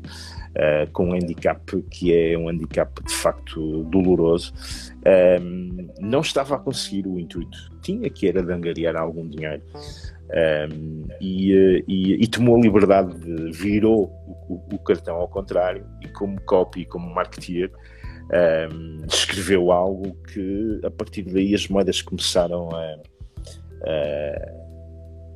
uh, 0.57 0.91
com 0.91 1.09
um 1.09 1.13
handicap 1.13 1.81
que 1.89 2.13
é 2.13 2.37
um 2.37 2.49
handicap 2.49 2.91
de 3.03 3.13
facto 3.13 3.83
doloroso, 3.85 4.53
um, 4.53 5.09
ehm, 5.09 5.89
não 6.01 6.21
estava 6.21 6.55
a 6.55 6.59
conseguir 6.59 7.07
o 7.07 7.19
intuito. 7.19 7.57
Tinha 7.81 8.09
que 8.09 8.27
era 8.27 8.43
de 8.43 8.51
angariar 8.51 8.95
algum 8.95 9.27
dinheiro. 9.27 9.61
Um, 9.73 10.33
ehm, 10.33 11.05
e, 11.21 11.53
eh, 11.53 11.83
e, 11.87 12.23
e, 12.23 12.27
tomou 12.27 12.57
a 12.57 12.59
liberdade 12.59 13.17
de 13.17 13.49
virou 13.51 14.11
o, 14.49 14.61
o, 14.73 14.79
cartão 14.79 15.15
ao 15.15 15.27
contrário 15.29 15.85
e 16.01 16.07
como 16.09 16.41
copy, 16.41 16.83
como 16.83 17.09
marketeer 17.13 17.71
um, 17.71 18.35
ehm, 18.35 19.05
escreveu 19.07 19.71
algo 19.71 20.17
que 20.33 20.81
a 20.83 20.91
partir 20.91 21.23
daí 21.23 21.55
as 21.55 21.69
moedas 21.69 22.01
começaram 22.01 22.67
a, 22.75 22.99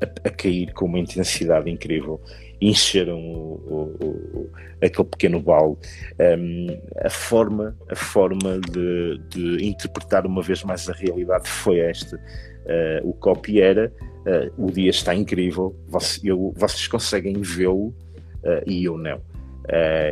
a, 0.04 0.28
a 0.28 0.30
cair 0.30 0.74
com 0.74 0.88
uma 0.88 1.00
intensidade 1.00 1.70
incrível 1.70 2.20
encheram 2.62 3.19
o, 3.19 3.60
o, 3.65 4.08
o, 4.38 4.50
aquele 4.82 5.08
pequeno 5.08 5.39
balde. 5.41 5.80
Um, 6.19 6.67
a 7.04 7.10
forma, 7.10 7.76
a 7.89 7.95
forma 7.95 8.60
de, 8.60 9.19
de, 9.30 9.65
interpretar 9.65 10.26
uma 10.28 10.41
vez 10.41 10.63
mais 10.63 10.88
a 10.88 10.93
realidade 10.93 11.50
foi 11.50 11.80
esta. 11.80 12.17
Uh, 12.17 13.10
o 13.10 13.13
copy 13.13 13.60
era 13.60 13.91
uh, 14.28 14.63
o 14.67 14.71
dia 14.71 14.91
está 14.91 15.15
incrível, 15.15 15.76
você, 15.88 16.19
eu, 16.24 16.54
vocês 16.56 16.88
conseguem 16.88 17.41
vê-lo 17.41 17.88
uh, 17.88 18.62
e 18.67 18.86
eu 18.86 18.97
não. 18.97 19.19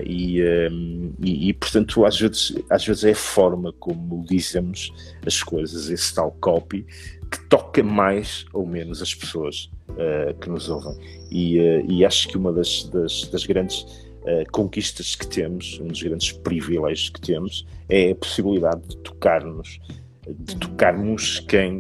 E, 0.06 0.42
um, 0.72 1.12
e, 1.20 1.50
e, 1.50 1.54
portanto 1.54 2.06
às 2.06 2.18
vezes, 2.18 2.56
às 2.70 2.86
vezes 2.86 3.04
é 3.04 3.12
a 3.12 3.16
forma 3.16 3.74
como 3.74 4.24
dizemos 4.24 4.94
as 5.26 5.44
coisas, 5.44 5.90
esse 5.90 6.16
tal 6.16 6.32
copy 6.40 6.86
que 7.30 7.40
toca 7.48 7.84
mais 7.84 8.46
ou 8.54 8.66
menos 8.66 9.02
as 9.02 9.14
pessoas 9.14 9.70
uh, 9.90 10.34
que 10.40 10.50
nos 10.50 10.70
ouvem. 10.70 10.96
E, 11.30 11.60
uh, 11.60 11.92
e, 11.92 12.06
acho 12.06 12.28
que 12.28 12.38
uma 12.38 12.52
das, 12.52 12.84
das, 12.86 13.28
das 13.28 13.46
grandes 13.46 13.82
uh, 13.82 14.52
conquistas 14.52 15.16
que 15.16 15.28
temos, 15.28 15.80
um 15.80 15.88
dos 15.88 16.02
grandes 16.02 16.32
privilégios 16.32 17.10
que 17.10 17.22
temos, 17.22 17.66
é 17.88 18.12
a 18.12 18.16
possibilidade 18.16 18.82
de 18.88 18.98
tocar-nos, 18.98 19.80
de 20.28 20.56
tocarmos 20.58 21.40
quem 21.42 21.72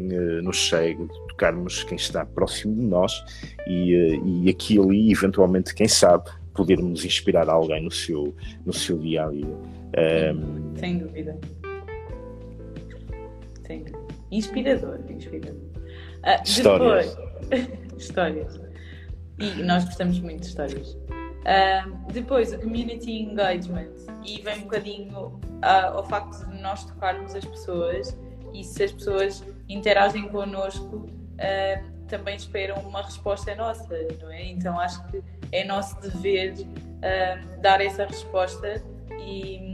nos 0.42 0.70
segue, 0.70 1.04
de 1.04 1.28
tocarmos 1.28 1.84
quem 1.84 1.98
está 1.98 2.26
próximo 2.26 2.76
de 2.76 2.82
nós 2.82 3.24
e, 3.68 4.20
e 4.26 4.50
aqui 4.50 4.80
ali, 4.80 5.12
eventualmente, 5.12 5.76
quem 5.76 5.88
sabe, 5.88 6.32
podermos 6.56 7.06
inspirar 7.06 7.48
alguém 7.48 7.84
no 7.84 7.92
seu, 7.92 8.36
no 8.66 8.74
seu 8.74 8.98
dia 8.98 9.26
a 9.26 9.30
dia. 9.30 9.46
Um... 10.34 10.76
Sem 10.78 10.98
dúvida. 10.98 11.38
Sem 13.66 13.84
dúvida. 13.84 13.99
Inspirador, 14.32 15.00
inspirador. 15.10 15.56
Uh, 15.56 16.44
Histórias. 16.44 17.15
Depois, 17.15 17.70
histórias. 17.98 18.62
E 19.39 19.63
nós 19.63 19.86
gostamos 19.86 20.20
muito 20.20 20.42
de 20.42 20.48
histórias. 20.48 20.98
Uh, 21.39 22.12
depois, 22.12 22.54
o 22.54 22.60
community 22.60 23.12
engagement. 23.12 23.89
E 24.26 24.42
vem 24.42 24.60
um 24.60 24.62
bocadinho 24.63 25.18
uh, 25.18 25.96
ao 25.96 26.06
facto 26.06 26.46
de 26.46 26.62
nós 26.62 26.84
tocarmos 26.84 27.34
as 27.34 27.46
pessoas 27.46 28.18
e 28.54 28.63
se 28.63 28.84
as 28.84 28.92
pessoas 28.92 29.44
interagem 29.68 30.28
connosco, 30.28 30.98
uh, 30.98 32.00
também 32.08 32.36
esperam 32.36 32.78
uma 32.82 33.04
resposta 33.04 33.56
nossa, 33.56 33.88
não 34.22 34.32
é? 34.32 34.46
Então 34.48 34.80
acho 34.80 35.04
que 35.08 35.24
é 35.52 35.63
nosso 35.63 36.00
dever 36.02 36.54
dar 37.62 37.80
essa 37.80 38.06
resposta 38.06 38.84
e 39.22 39.68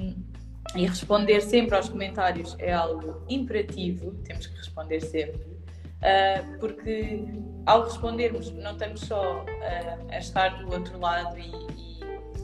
e 0.76 0.86
responder 0.86 1.42
sempre 1.42 1.76
aos 1.76 1.88
comentários 1.88 2.56
é 2.60 2.74
algo 2.74 3.24
imperativo, 3.30 4.12
temos 4.24 4.46
que 4.48 4.58
responder 4.58 5.00
sempre, 5.00 5.42
uh, 5.42 6.60
porque 6.60 7.24
ao 7.66 7.86
respondermos 7.86 8.52
não 8.52 8.74
estamos 8.74 9.02
só 9.02 9.42
uh, 9.42 10.12
a 10.12 10.18
estar 10.18 10.50
do 10.64 10.74
outro 10.74 11.00
lado 11.00 11.38
e, 11.40 11.50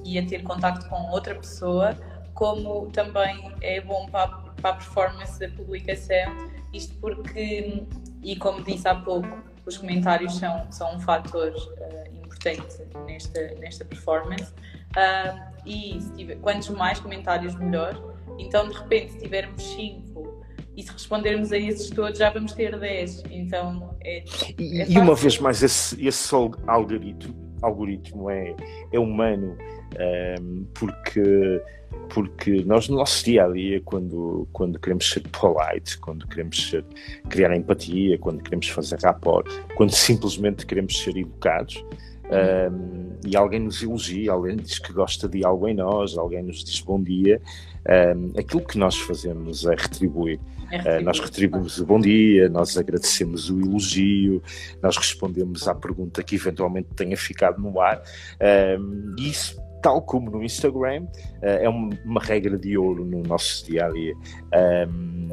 e, 0.06 0.14
e, 0.14 0.20
a 0.20 0.26
ter 0.26 0.44
contacto 0.44 0.88
com 0.88 1.10
outra 1.12 1.36
pessoa, 1.36 1.94
como 2.34 2.90
também 2.92 3.54
é 3.62 3.82
bom 3.82 4.08
para, 4.08 4.30
para 4.62 4.70
a 4.70 4.74
performance 4.76 5.38
da 5.38 5.50
publicação, 5.50 6.50
isto 6.74 6.96
porque, 7.00 7.84
e 8.24 8.36
como 8.38 8.64
disse 8.64 8.88
há 8.88 8.96
pouco, 8.96 9.28
os 9.66 9.78
comentários 9.78 10.38
são, 10.38 10.72
são 10.72 10.96
um 10.96 11.00
fator 11.02 11.52
uh, 11.52 12.16
importante 12.16 12.82
nesta, 13.06 13.56
nesta 13.60 13.84
performance. 13.84 14.54
e 15.66 16.00
tiver, 16.16 16.38
quantos 16.38 16.70
mais 16.70 17.00
comentários, 17.00 17.54
melhor. 17.56 18.11
Então, 18.42 18.68
de 18.68 18.76
repente, 18.76 19.14
se 19.14 19.20
tivermos 19.20 19.64
5 19.64 20.42
e 20.76 20.84
se 20.84 20.92
respondermos 20.92 21.52
a 21.52 21.58
esses 21.58 21.90
todos, 21.90 22.18
já 22.18 22.30
vamos 22.30 22.54
ter 22.54 22.78
10. 22.78 23.24
Então, 23.30 23.96
é. 24.04 24.24
E, 24.58 24.82
é 24.82 24.90
e 24.90 24.98
uma 24.98 25.16
vez 25.16 25.40
mais, 25.40 25.62
esse, 25.62 26.06
esse 26.06 26.34
algoritmo, 26.68 27.36
algoritmo 27.62 28.30
é, 28.30 28.56
é 28.92 29.00
humano, 29.00 29.58
um, 30.40 30.66
porque 30.74 31.62
porque 32.10 32.64
nós 32.66 32.88
no 32.90 32.98
nosso 32.98 33.24
dia 33.24 33.46
a 33.46 33.52
dia, 33.52 33.82
quando, 33.82 34.48
quando 34.52 34.80
queremos 34.80 35.10
ser 35.10 35.22
polite, 35.30 35.98
quando 36.00 36.28
queremos 36.28 36.70
ser, 36.70 36.86
criar 37.30 37.56
empatia, 37.56 38.18
quando 38.18 38.42
queremos 38.44 38.68
fazer 38.70 39.00
rapport, 39.02 39.48
quando 39.76 39.92
simplesmente 39.92 40.66
queremos 40.66 40.98
ser 40.98 41.18
educados, 41.18 41.84
um, 42.32 43.12
e 43.26 43.36
alguém 43.36 43.60
nos 43.60 43.84
elogia, 43.84 44.32
alguém 44.32 44.56
diz 44.56 44.80
que 44.80 44.94
gosta 44.94 45.28
de 45.28 45.46
algo 45.46 45.68
em 45.68 45.74
nós, 45.74 46.18
alguém 46.18 46.42
nos 46.42 46.64
diz 46.64 46.80
bom 46.80 47.02
dia, 47.02 47.42
um, 48.16 48.40
aquilo 48.40 48.66
que 48.66 48.78
nós 48.78 48.98
fazemos 48.98 49.66
é 49.66 49.76
retribuir. 49.76 50.40
É 50.72 51.00
uh, 51.00 51.04
nós 51.04 51.20
retribuímos 51.20 51.80
o 51.80 51.86
bom 51.86 52.00
dia, 52.00 52.48
nós 52.48 52.78
agradecemos 52.78 53.50
o 53.50 53.60
elogio, 53.60 54.42
nós 54.82 54.96
respondemos 54.96 55.68
à 55.68 55.76
pergunta 55.76 56.24
que 56.24 56.36
eventualmente 56.36 56.88
tenha 56.96 57.18
ficado 57.18 57.62
no 57.62 57.80
ar. 57.82 58.02
Um, 58.80 59.16
e 59.20 59.30
isso 59.30 59.60
tal 59.82 60.02
como 60.04 60.30
no 60.30 60.44
Instagram, 60.44 61.04
uh, 61.04 61.10
é 61.42 61.68
uma, 61.68 62.22
regra 62.22 62.58
de 62.58 62.78
ouro 62.78 63.04
no 63.04 63.22
nosso 63.24 63.66
dia 63.66 63.88
a 63.88 63.90
dia. 63.90 64.14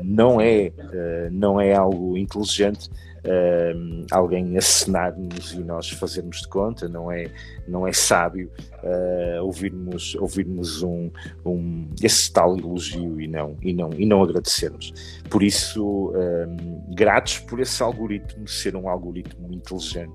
Não, 0.03 0.41
é, 0.41 0.73
uh, 0.77 1.31
não 1.31 1.61
é 1.61 1.75
algo 1.75 2.17
inteligente 2.17 2.91
uh, 3.25 4.07
alguém 4.11 4.57
acenar-nos 4.57 5.53
e 5.53 5.59
nós 5.59 5.91
fazermos 5.91 6.43
de 6.43 6.49
conta, 6.49 6.89
não 6.89 7.11
é, 7.11 7.31
não 7.67 7.87
é 7.87 7.93
sábio 7.93 8.51
uh, 8.83 9.45
ouvirmos, 9.45 10.15
ouvirmos 10.17 10.83
um, 10.83 11.11
um, 11.45 11.89
esse 12.03 12.33
tal 12.33 12.57
elogio 12.57 13.21
e 13.21 13.29
não, 13.29 13.57
e, 13.63 13.73
não, 13.73 13.91
e 13.97 14.07
não 14.07 14.23
agradecermos. 14.23 14.93
Por 15.31 15.43
isso, 15.43 16.13
um, 16.15 16.95
gratos 16.95 17.39
por 17.41 17.61
esse 17.61 17.83
algoritmo 17.83 18.47
ser 18.47 18.77
um 18.77 18.89
algoritmo 18.89 19.53
inteligente 19.53 20.13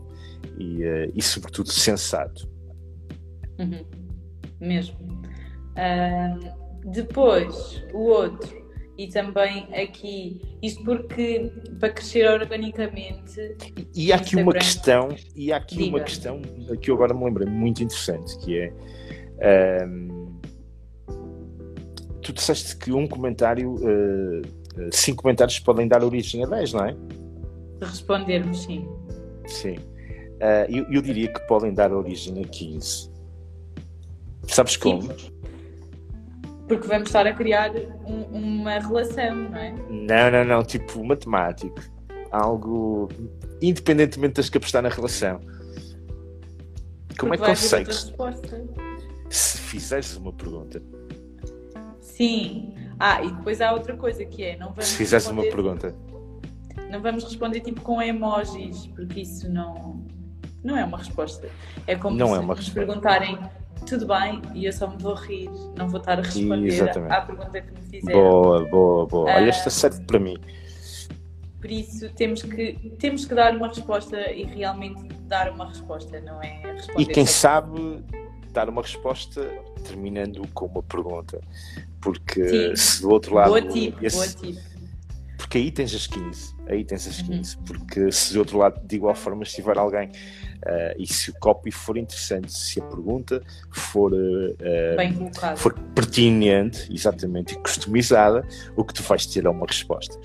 e, 0.57 0.83
uh, 0.83 1.11
e 1.13 1.21
sobretudo, 1.21 1.71
sensato. 1.71 2.49
Uhum. 3.59 3.85
Mesmo. 4.59 4.97
depois, 6.85 7.83
o 7.93 7.99
outro 7.99 8.62
e 8.97 9.07
também 9.07 9.67
aqui, 9.73 10.39
isto 10.61 10.83
porque 10.83 11.51
para 11.79 11.89
crescer 11.89 12.29
organicamente. 12.29 13.55
E, 13.95 14.07
e 14.07 14.13
há 14.13 14.17
aqui 14.17 14.35
uma 14.35 14.53
questão, 14.53 15.09
e 15.35 15.51
há 15.51 15.57
aqui 15.57 15.77
Diga. 15.77 15.97
uma 15.97 16.03
questão 16.03 16.41
que 16.81 16.91
eu 16.91 16.95
agora 16.95 17.13
me 17.13 17.25
lembrei 17.25 17.47
muito 17.47 17.81
interessante, 17.81 18.37
que 18.39 18.59
é 18.59 19.85
um, 19.87 20.39
tu 22.21 22.33
disseste 22.33 22.77
que 22.77 22.91
um 22.91 23.07
comentário, 23.07 23.75
uh, 23.75 24.41
cinco 24.91 25.23
comentários 25.23 25.59
podem 25.59 25.87
dar 25.87 26.03
origem 26.03 26.43
a 26.43 26.47
10, 26.47 26.73
não 26.73 26.85
é? 26.85 26.95
Respondermos, 27.81 28.63
sim. 28.63 28.87
Sim. 29.47 29.75
Uh, 29.75 30.69
eu, 30.69 30.85
eu, 30.91 31.01
diria 31.01 31.31
que 31.31 31.39
podem 31.47 31.73
dar 31.73 31.91
origem 31.91 32.41
a 32.43 32.47
15. 32.47 33.11
Sabes 34.47 34.77
como? 34.77 35.01
Sim. 35.01 35.33
Porque 36.67 36.87
vamos 36.87 37.09
estar 37.09 37.27
a 37.27 37.33
criar 37.33 37.71
um, 38.05 38.61
uma 38.61 38.79
relação, 38.79 39.35
não 39.35 39.57
é? 39.57 39.71
Não, 39.89 40.31
não, 40.31 40.45
não, 40.45 40.63
tipo 40.63 41.03
matemático. 41.03 41.79
Algo 42.31 43.09
independentemente 43.61 44.35
das 44.35 44.49
que 44.49 44.57
apostar 44.57 44.81
na 44.81 44.89
relação. 44.89 45.39
Como 47.19 47.31
Porque 47.31 47.33
é 47.33 47.37
que 47.37 47.45
consegues? 47.45 48.13
Se 49.29 49.57
fizeres 49.59 50.15
uma 50.15 50.33
pergunta, 50.33 50.81
Sim. 52.01 52.73
Ah, 52.99 53.23
e 53.23 53.31
depois 53.31 53.59
há 53.59 53.73
outra 53.73 53.97
coisa 53.97 54.23
que 54.23 54.43
é, 54.43 54.55
não 54.57 54.67
vamos 54.67 54.85
se 54.85 54.97
fizeres 54.97 55.27
uma 55.27 55.41
pergunta, 55.41 55.95
Não 56.91 57.01
vamos 57.01 57.23
responder 57.23 57.59
tipo 57.61 57.81
com 57.81 57.99
emojis, 58.01 58.85
porque 58.87 59.21
isso 59.21 59.49
não, 59.51 60.05
não 60.63 60.77
é 60.77 60.85
uma 60.85 60.99
resposta. 60.99 61.49
É 61.87 61.95
como 61.95 62.15
Não 62.15 62.27
se 62.27 62.33
é 62.35 62.39
uma 62.39 62.53
resposta. 62.53 62.79
perguntarem 62.85 63.39
tudo 63.87 64.07
bem 64.07 64.41
e 64.53 64.65
eu 64.65 64.73
só 64.73 64.87
me 64.87 64.97
vou 64.97 65.13
rir, 65.15 65.49
não 65.77 65.87
vou 65.89 65.99
estar 65.99 66.17
a 66.19 66.21
responder 66.21 66.67
Exatamente. 66.67 67.11
à 67.11 67.21
pergunta 67.21 67.61
que 67.61 67.71
me 67.71 67.81
fizeram. 67.89 68.19
boa, 68.19 68.65
boa, 68.69 69.05
boa. 69.07 69.23
Olha, 69.31 69.45
Ah. 69.45 69.49
esta 69.49 69.69
serve 69.69 70.03
para 70.05 70.19
mim. 70.19 70.37
Por 71.59 71.71
isso 71.71 72.09
temos 72.15 72.41
que, 72.43 72.73
temos 72.99 73.25
que 73.25 73.33
dar 73.33 73.55
uma 73.55 73.67
resposta 73.69 74.31
e 74.31 74.43
realmente 74.43 75.01
dar 75.27 75.49
uma 75.51 75.67
resposta, 75.67 76.19
não 76.21 76.41
é 76.41 76.59
responder 76.73 77.01
E 77.01 77.05
quem 77.05 77.25
sabe 77.25 78.03
dar 78.51 78.69
uma 78.69 78.81
resposta 78.81 79.49
terminando 79.85 80.45
com 80.53 80.65
uma 80.65 80.83
pergunta. 80.83 81.39
Porque 82.01 82.47
Sim. 82.47 82.75
se 82.75 83.01
do 83.01 83.09
outro 83.11 83.33
lado. 83.35 83.47
Boa 83.47 83.61
tip, 83.61 83.95
esse- 84.05 84.17
boa 84.17 84.27
tip. 84.53 84.59
Porque 85.37 85.57
aí 85.57 85.71
tens 85.71 85.93
as 85.95 86.05
15. 86.07 86.53
Aí 86.67 86.83
tens 86.83 87.07
as 87.07 87.19
Uhum. 87.19 87.27
15. 87.27 87.57
Porque 87.59 88.11
se 88.11 88.33
do 88.33 88.39
outro 88.39 88.57
lado, 88.57 88.85
de 88.85 88.95
igual 88.97 89.15
forma, 89.15 89.43
estiver 89.43 89.77
alguém 89.77 90.11
ah, 90.65 90.93
e 90.97 91.05
se 91.11 91.29
o 91.31 91.33
copy 91.39 91.71
for 91.71 91.97
interessante, 91.97 92.51
se 92.53 92.79
a 92.79 92.83
pergunta 92.85 93.41
for, 93.71 94.11
colocado. 95.13 95.57
for 95.57 95.73
pertinente, 95.95 96.87
exatamente, 96.93 97.53
e 97.53 97.57
customizada, 97.59 98.45
o 98.75 98.83
que 98.83 98.93
tu 98.93 99.03
vais 99.03 99.25
ter 99.25 99.45
é 99.45 99.49
uma 99.49 99.65
resposta. 99.65 100.17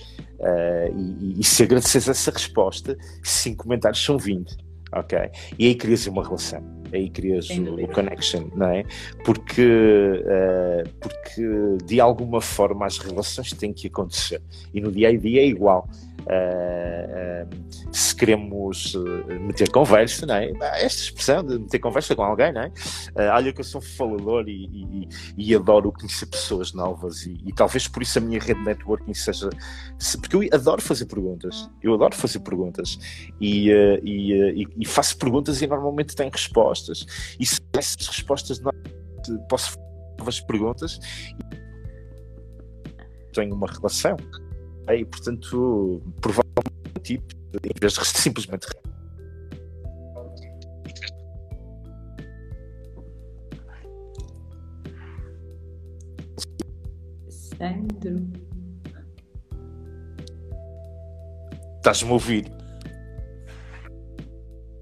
E, 0.96 1.24
e- 1.24 1.40
e 1.40 1.44
se 1.44 1.62
agradeceres 1.62 2.09
essa 2.09 2.31
resposta, 2.31 2.96
5 3.22 3.64
comentários 3.64 4.03
são 4.05 4.16
20. 4.18 4.57
Ok? 4.92 5.18
E 5.59 5.66
aí 5.66 5.74
crias 5.74 6.07
uma 6.11 6.22
relação. 6.24 6.62
Aí 6.92 7.11
crias 7.11 7.48
o, 7.51 7.53
o 7.85 7.88
connection, 7.88 8.48
não 8.55 8.68
é? 8.68 8.85
Porque, 9.24 9.62
ah, 10.27 10.85
porque 11.01 11.42
de 11.85 12.01
alguma 12.01 12.40
forma 12.40 12.87
as 12.87 12.98
relações 12.98 13.53
têm 13.53 13.72
que 13.72 13.87
acontecer. 13.88 14.40
E 14.72 14.81
no 14.81 14.90
dia 14.92 15.09
a 15.09 15.16
dia 15.16 15.40
é 15.42 15.46
igual. 15.46 15.88
Ah, 16.31 17.44
ah, 17.44 17.46
se 17.92 18.14
queremos 18.14 18.94
meter 19.40 19.70
conversa, 19.70 20.27
não 20.27 20.35
é? 20.35 20.51
Esta 20.83 21.03
expressão 21.03 21.42
de 21.44 21.59
meter 21.59 21.79
conversa 21.79 22.14
com 22.14 22.22
alguém, 22.22 22.53
não 22.53 22.62
é? 22.62 22.72
Olha 23.33 23.53
que 23.53 23.61
eu 23.61 23.64
sou 23.64 23.81
falador 23.81 24.48
e, 24.48 24.64
e- 24.66 25.09
e 25.37 25.55
adoro 25.55 25.92
conhecer 25.92 26.27
pessoas 26.27 26.72
novas 26.74 27.24
e, 27.27 27.38
e 27.46 27.53
talvez 27.53 27.87
por 27.88 28.03
isso 28.03 28.18
a 28.18 28.20
minha 28.20 28.38
rede 28.38 28.59
de 28.61 28.64
networking 28.66 29.14
seja 29.14 29.48
se- 29.98 30.18
porque 30.18 30.37
eu 30.37 30.42
adoro 30.53 30.83
fazer 30.83 31.07
perguntas 31.07 31.70
eu 31.83 31.94
adoro 31.94 32.14
fazer 32.14 32.40
perguntas 32.40 32.98
e- 33.40 33.70
e 34.79 34.87
faço 34.87 35.16
perguntas 35.16 35.62
e 35.62 35.66
normalmente 35.66 36.14
tenho 36.14 36.31
respostas 36.31 36.77
e 37.38 37.46
se 37.46 37.60
essas 37.76 38.06
respostas 38.06 38.60
não 38.60 38.72
posso 39.48 39.72
fazer 39.72 39.88
novas 40.18 40.40
perguntas. 40.40 40.98
E 41.38 43.32
tenho 43.32 43.54
uma 43.54 43.66
relação. 43.66 44.16
E 44.88 45.04
portanto 45.04 46.02
provavelmente 46.20 47.00
tipo 47.02 47.34
em 47.54 47.80
vez 47.80 47.92
de 47.94 48.04
simplesmente 48.18 48.66
Sandro. 57.28 58.48
estás-me 61.76 62.10
a 62.10 62.12
ouvir? 62.12 62.52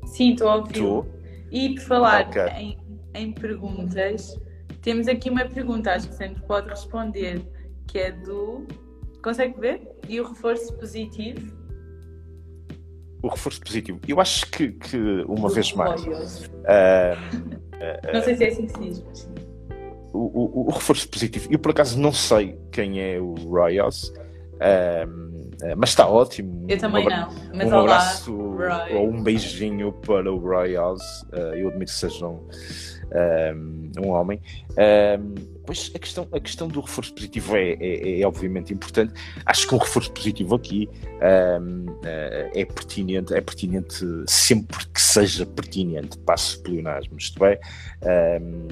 Sim, 0.06 0.32
estou 0.32 0.48
a 0.48 0.56
ouvir. 0.56 0.72
tu 0.72 1.15
E 1.50 1.74
por 1.74 1.82
falar 1.82 2.26
Ok. 2.28 2.42
em, 2.58 2.78
em 3.14 3.32
perguntas, 3.32 4.38
temos 4.82 5.08
aqui 5.08 5.30
uma 5.30 5.44
pergunta, 5.46 5.92
acho 5.92 6.08
que 6.08 6.14
sempre 6.14 6.42
pode 6.46 6.68
responder, 6.68 7.40
que 7.86 7.98
é 7.98 8.12
do. 8.12 8.66
Consegue 9.22 9.58
ver? 9.60 9.88
E 10.08 10.20
o 10.20 10.28
reforço 10.28 10.72
positivo? 10.76 11.54
o 13.22 13.28
reforço 13.28 13.60
positivo 13.60 13.98
eu 14.06 14.20
acho 14.20 14.48
que, 14.52 14.68
que 14.72 14.96
uma 15.26 15.48
do 15.48 15.54
vez 15.54 15.72
mais 15.72 16.00
Royals. 16.04 16.48
ah, 16.66 17.16
Não 18.12 18.22
sei 18.22 18.36
se 18.36 18.44
é 18.44 18.48
assim 18.48 18.66
que 18.66 18.72
se 18.72 18.78
diz. 18.80 19.02
mas 19.04 19.28
o, 20.12 20.18
o- 20.18 20.66
o 20.68 20.70
reforço 20.70 21.08
positivo. 21.08 21.48
Eu 21.50 21.58
por 21.58 21.72
acaso 21.72 21.98
não 21.98 22.12
sei 22.12 22.56
quem 22.70 23.00
é 23.00 23.18
o 23.20 23.34
Royals, 23.34 24.12
eh, 24.60 25.06
mas 25.76 25.90
está 25.90 26.06
ótimo. 26.06 26.66
Eu 26.68 26.78
também 26.78 27.04
um 27.04 27.06
abra- 27.06 27.20
não. 27.20 27.48
Mas 27.54 27.66
um 27.66 27.74
olá, 27.74 27.80
abraço 27.82 28.36
Roy. 28.36 28.94
ou 28.94 29.08
um 29.10 29.22
beijinho 29.22 29.92
para 29.92 30.32
o 30.32 30.36
Royals. 30.38 31.02
Eh, 31.32 31.62
eu 31.62 31.68
admito 31.68 31.92
que 31.92 31.98
seja 31.98 32.26
um, 32.26 32.46
ahm, 33.12 33.90
um 34.04 34.08
homem. 34.10 34.40
Ahm, 34.76 35.34
pois 35.64 35.90
a 35.94 35.98
questão, 35.98 36.28
a 36.32 36.38
questão 36.40 36.68
do 36.68 36.80
reforço 36.80 37.14
positivo 37.14 37.56
é, 37.56 37.72
é- 37.80 38.20
é 38.20 38.26
obviamente 38.26 38.72
importante. 38.72 39.12
Acho 39.44 39.66
que 39.68 39.74
um 39.74 39.78
reforço 39.78 40.12
positivo 40.12 40.54
aqui 40.54 40.88
ahm, 41.20 41.86
eh, 42.04 42.50
é 42.54 42.64
pertinente, 42.64 43.32
é 43.34 43.40
pertinente 43.40 44.04
sempre 44.26 44.86
que 44.88 45.00
seja 45.00 45.46
pertinente. 45.46 46.18
Passo 46.18 46.62
pleonasmo, 46.62 47.16
isto 47.16 47.44
é, 47.44 47.58
ahm, 48.02 48.68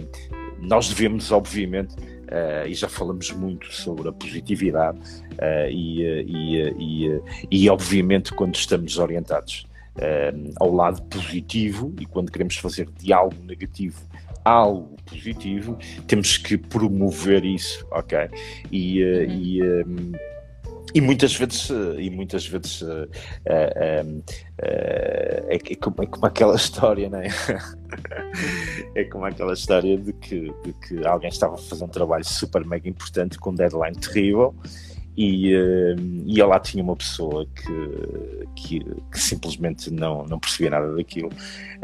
nós 0.61 0.89
devemos, 0.89 1.31
obviamente, 1.33 1.95
eh, 2.29 2.69
e 2.69 2.75
já 2.75 2.89
falamos 2.89 3.31
muito 3.31 3.73
sobre 3.73 4.09
a 4.09 4.13
positividade, 4.13 4.99
eh, 5.39 5.71
e, 5.71 6.05
eh, 6.05 6.25
e, 6.27 6.63
e, 6.79 7.21
e, 7.51 7.71
obviamente, 7.71 8.33
quando 8.33 8.55
estamos 8.55 8.99
orientados 8.99 9.67
eh, 9.97 10.33
ao 10.57 10.73
lado 10.73 11.03
positivo 11.03 11.95
e 12.01 12.07
quando 12.07 12.31
queremos 12.31 12.57
fazer 12.57 12.89
de 12.99 13.13
algo 13.13 13.37
negativo 13.45 14.01
algo 14.45 14.95
positivo, 15.07 15.79
temos 16.07 16.37
que 16.37 16.59
promover 16.59 17.47
isso, 17.47 17.87
ok? 17.91 18.29
E, 18.71 19.63
Uhum. 19.87 20.13
E, 20.95 21.01
muitas 21.01 21.35
vezes, 21.35 21.71
eh, 21.71 22.03
e 22.03 22.11
muitas 22.11 22.47
vezes 22.47 22.83
eh, 22.83 23.09
eh, 23.47 24.05
é, 24.59 25.57
é 25.57 25.75
como, 25.77 25.97
é 26.03 26.07
como 26.07 26.27
aquela 26.27 26.55
história, 26.57 27.09
não 27.11 27.19
é? 27.19 27.29
é 28.95 29.05
como 29.05 29.25
aquela 29.25 29.53
história 29.53 29.97
de 29.99 30.13
que, 30.13 30.53
de 30.65 30.73
que 30.73 31.07
alguém 31.07 31.29
estava 31.29 31.55
a 31.55 31.59
fazer 31.59 31.85
um 31.85 31.89
trabalho 31.89 32.25
super 32.25 32.65
mega 32.65 32.89
importante 32.89 33.39
com 33.39 33.51
um 33.51 33.55
deadline 33.55 33.97
terrível 33.97 34.55
e, 35.17 35.53
e 36.27 36.43
lá 36.43 36.59
tinha 36.59 36.83
uma 36.83 36.97
pessoa 36.97 37.47
que, 37.55 38.47
que, 38.57 38.81
que 39.13 39.21
simplesmente 39.21 39.89
não, 39.89 40.25
não 40.27 40.41
percebia 40.41 40.71
nada 40.71 40.93
daquilo, 40.97 41.31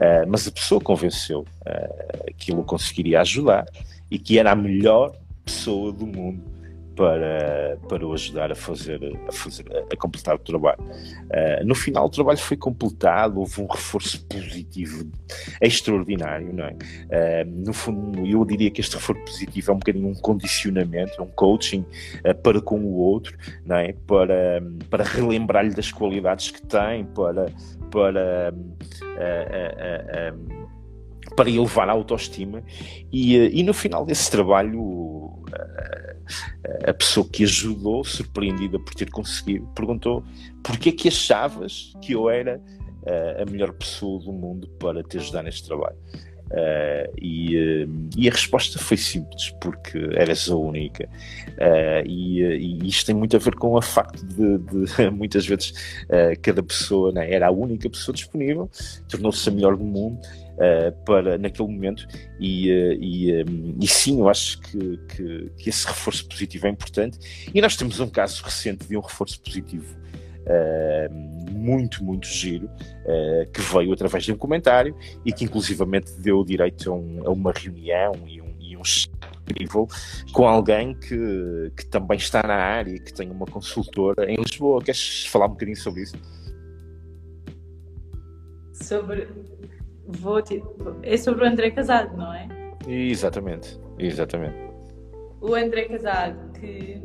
Eh, 0.01 0.25
mas 0.27 0.49
a 0.49 0.51
pessoa 0.51 0.81
convenceu 0.81 1.47
eh, 1.67 2.33
que 2.39 2.51
ele 2.51 2.61
o 2.61 2.65
conseguiria 2.65 3.21
ajudar 3.21 3.67
e 4.11 4.19
que 4.19 4.39
era 4.39 4.53
a 4.53 4.57
melhor 4.57 5.15
pessoa 5.45 5.93
do 5.93 6.07
mundo 6.07 6.43
para, 7.01 7.79
para 7.89 8.07
o 8.07 8.13
ajudar 8.13 8.53
a 8.53 8.55
fazer, 8.55 9.01
a, 9.27 9.33
fazer, 9.33 9.65
a 9.91 9.97
completar 9.97 10.35
o 10.35 10.39
trabalho. 10.39 10.83
Uh, 10.83 11.65
no 11.65 11.75
final, 11.75 12.05
o 12.05 12.11
trabalho 12.11 12.37
foi 12.37 12.59
completado, 12.59 13.41
houve 13.41 13.59
um 13.63 13.67
reforço 13.67 14.23
positivo 14.27 15.11
extraordinário, 15.63 16.53
não 16.53 16.65
é? 16.65 16.73
Uh, 16.75 17.65
no 17.65 17.73
fundo, 17.73 18.27
eu 18.27 18.45
diria 18.45 18.71
que 18.71 18.83
este 18.83 18.97
reforço 18.97 19.25
positivo 19.25 19.71
é 19.71 19.75
um 19.75 19.79
bocadinho 19.79 20.09
um 20.09 20.15
condicionamento, 20.15 21.23
um 21.23 21.29
coaching 21.29 21.87
uh, 22.23 22.35
para 22.35 22.61
com 22.61 22.79
o 22.79 22.99
outro, 22.99 23.35
não 23.65 23.77
é? 23.77 23.95
Para, 24.07 24.63
para 24.91 25.03
relembrar-lhe 25.03 25.73
das 25.73 25.91
qualidades 25.91 26.51
que 26.51 26.61
tem, 26.61 27.07
para. 27.07 27.47
para 27.91 28.53
para 31.37 31.49
elevar 31.49 31.89
a 31.89 31.93
autoestima 31.93 32.63
e, 33.13 33.37
e 33.37 33.63
no 33.63 33.73
final 33.73 34.05
desse 34.05 34.29
trabalho 34.31 35.41
a 36.87 36.93
pessoa 36.93 37.27
que 37.29 37.45
ajudou, 37.45 38.05
surpreendida 38.05 38.79
por 38.79 38.95
ter 38.95 39.11
conseguido, 39.11 39.67
perguntou 39.75 40.25
porquê 40.63 40.93
que 40.93 41.09
achavas 41.09 41.93
que 42.03 42.13
eu 42.13 42.29
era 42.29 42.61
a 43.41 43.51
melhor 43.51 43.73
pessoa 43.73 44.23
do 44.23 44.31
mundo 44.31 44.69
para 44.79 45.03
te 45.03 45.17
ajudar 45.17 45.43
neste 45.43 45.67
trabalho. 45.67 45.97
Uh, 46.51 47.07
e, 47.17 47.57
uh, 47.57 48.09
e, 48.17 48.29
a 48.29 48.33
resposta 48.33 48.77
foi 48.77 48.97
simples, 48.97 49.55
porque 49.61 49.99
eras 50.17 50.51
a 50.51 50.57
única. 50.57 51.09
Uh, 51.51 52.05
e, 52.05 52.43
e, 52.43 52.89
isto 52.89 53.07
tem 53.07 53.15
muito 53.15 53.37
a 53.37 53.39
ver 53.39 53.55
com 53.55 53.75
o 53.75 53.81
facto 53.81 54.27
de, 54.27 54.59
de 54.59 55.11
muitas 55.15 55.47
vezes 55.47 55.73
cada 56.43 56.61
pessoa 56.61 57.13
né, 57.13 57.33
era 57.33 57.47
a 57.47 57.51
única 57.53 57.89
pessoa 57.89 58.13
disponível, 58.13 58.69
tornou-se 59.09 59.49
a 59.49 59.53
melhor 59.53 59.77
do 59.77 59.85
mundo 59.85 60.21
para 61.05 61.39
naquele 61.39 61.69
momento. 61.69 62.07
E, 62.39 62.71
um, 63.49 63.77
e, 63.81 63.87
sim, 63.87 64.21
eu 64.21 64.29
acho 64.29 64.61
que, 64.61 64.99
que, 65.09 65.51
que 65.57 65.69
esse 65.69 65.87
reforço 65.87 66.29
positivo 66.29 66.67
é 66.67 66.71
importante. 66.71 67.19
E 67.55 67.61
nós 67.61 67.77
temos 67.77 68.01
um 68.01 68.09
caso 68.09 68.43
recente 68.43 68.87
de 68.87 68.97
um 68.97 69.01
reforço 69.01 69.41
positivo 69.43 70.01
Uh, 70.41 71.53
muito, 71.53 72.03
muito 72.03 72.27
giro, 72.27 72.67
uh, 72.67 73.49
que 73.53 73.61
veio 73.61 73.93
através 73.93 74.25
de 74.25 74.33
um 74.33 74.39
comentário 74.39 74.97
e 75.25 75.33
que 75.33 75.45
inclusivamente 75.45 76.13
deu 76.19 76.43
direito 76.43 76.91
a, 76.91 76.95
um, 76.95 77.21
a 77.27 77.31
uma 77.31 77.53
reunião 77.53 78.13
e 78.27 78.41
um, 78.41 78.57
e 78.59 78.77
um 78.77 78.83
com 80.33 80.49
alguém 80.49 80.95
que, 80.95 81.73
que 81.77 81.87
também 81.87 82.17
está 82.17 82.43
na 82.43 82.55
área, 82.55 82.99
que 82.99 83.13
tem 83.13 83.31
uma 83.31 83.47
consultora 83.47 84.31
em 84.31 84.37
Lisboa. 84.37 84.83
Queres 84.83 85.27
falar 85.27 85.47
um 85.47 85.51
bocadinho 85.51 85.77
sobre 85.77 86.03
isso? 86.03 86.17
Sobre. 88.73 89.29
Vou 90.19 90.43
te... 90.43 90.63
É 91.03 91.17
sobre 91.17 91.45
o 91.45 91.49
André 91.49 91.71
Casado, 91.71 92.17
não 92.17 92.33
é? 92.33 92.49
Exatamente, 92.87 93.79
exatamente. 93.99 94.57
O 95.41 95.55
André 95.55 95.85
Casado, 95.85 96.53
que 96.59 97.03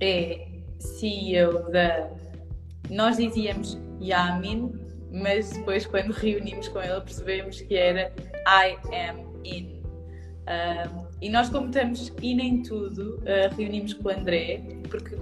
é 0.00 0.46
CEO 0.78 1.70
da. 1.70 2.10
Nós 2.90 3.16
dizíamos 3.16 3.78
Yamin, 4.00 4.72
mas 5.12 5.50
depois, 5.52 5.86
quando 5.86 6.12
reunimos 6.12 6.68
com 6.68 6.80
ele, 6.80 7.00
percebemos 7.00 7.60
que 7.60 7.76
era 7.76 8.12
I 8.46 8.76
am 8.94 9.24
in. 9.44 9.82
E 11.20 11.28
nós, 11.30 11.48
como 11.48 11.66
estamos 11.66 12.12
in 12.20 12.40
em 12.40 12.62
tudo, 12.62 13.16
uh, 13.20 13.54
reunimos 13.56 13.94
com 13.94 14.08
o 14.08 14.12
André, 14.12 14.60
porque 14.90 15.16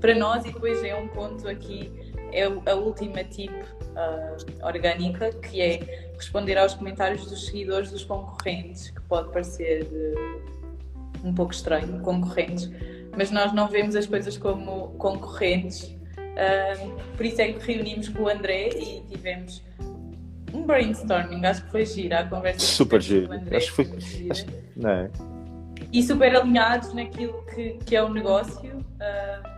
para 0.00 0.14
nós, 0.14 0.44
e 0.44 0.52
depois 0.52 0.82
é 0.82 0.94
um 0.94 1.08
ponto 1.08 1.48
aqui, 1.48 1.92
é 2.34 2.44
a 2.44 2.74
última 2.74 3.22
tip 3.24 3.52
uh, 3.52 4.66
orgânica, 4.66 5.30
que 5.32 5.60
é 5.60 6.10
responder 6.16 6.58
aos 6.58 6.74
comentários 6.74 7.26
dos 7.26 7.46
seguidores 7.46 7.90
dos 7.90 8.04
concorrentes, 8.04 8.90
que 8.90 9.00
pode 9.02 9.32
parecer 9.32 9.88
um 11.22 11.32
pouco 11.32 11.52
estranho, 11.52 12.00
concorrentes, 12.00 12.70
mas 13.16 13.30
nós 13.30 13.52
não 13.52 13.68
vemos 13.68 13.96
as 13.96 14.06
coisas 14.06 14.36
como 14.36 14.88
concorrentes. 14.98 15.96
por 17.16 17.24
isso 17.24 17.40
é 17.40 17.52
que 17.52 17.72
reunimos 17.72 18.08
com 18.08 18.24
o 18.24 18.28
André 18.28 18.68
e 18.70 19.00
tivemos 19.08 19.62
um 20.52 20.62
brainstorming, 20.62 21.44
acho 21.44 21.64
que 21.64 21.70
foi 21.70 21.86
gira 21.86 22.20
a 22.20 22.28
conversa. 22.28 22.60
Super 22.60 23.00
giro. 23.00 23.28
Acho 23.32 23.66
que 23.66 23.72
foi. 23.72 24.30
Acho, 24.30 24.46
não 24.76 24.90
é? 24.90 25.10
E 25.92 26.02
super 26.02 26.34
alinhados 26.34 26.92
naquilo 26.94 27.44
que, 27.46 27.78
que 27.84 27.96
é 27.96 28.02
o 28.02 28.08
negócio. 28.08 28.70
Uh, 28.70 29.53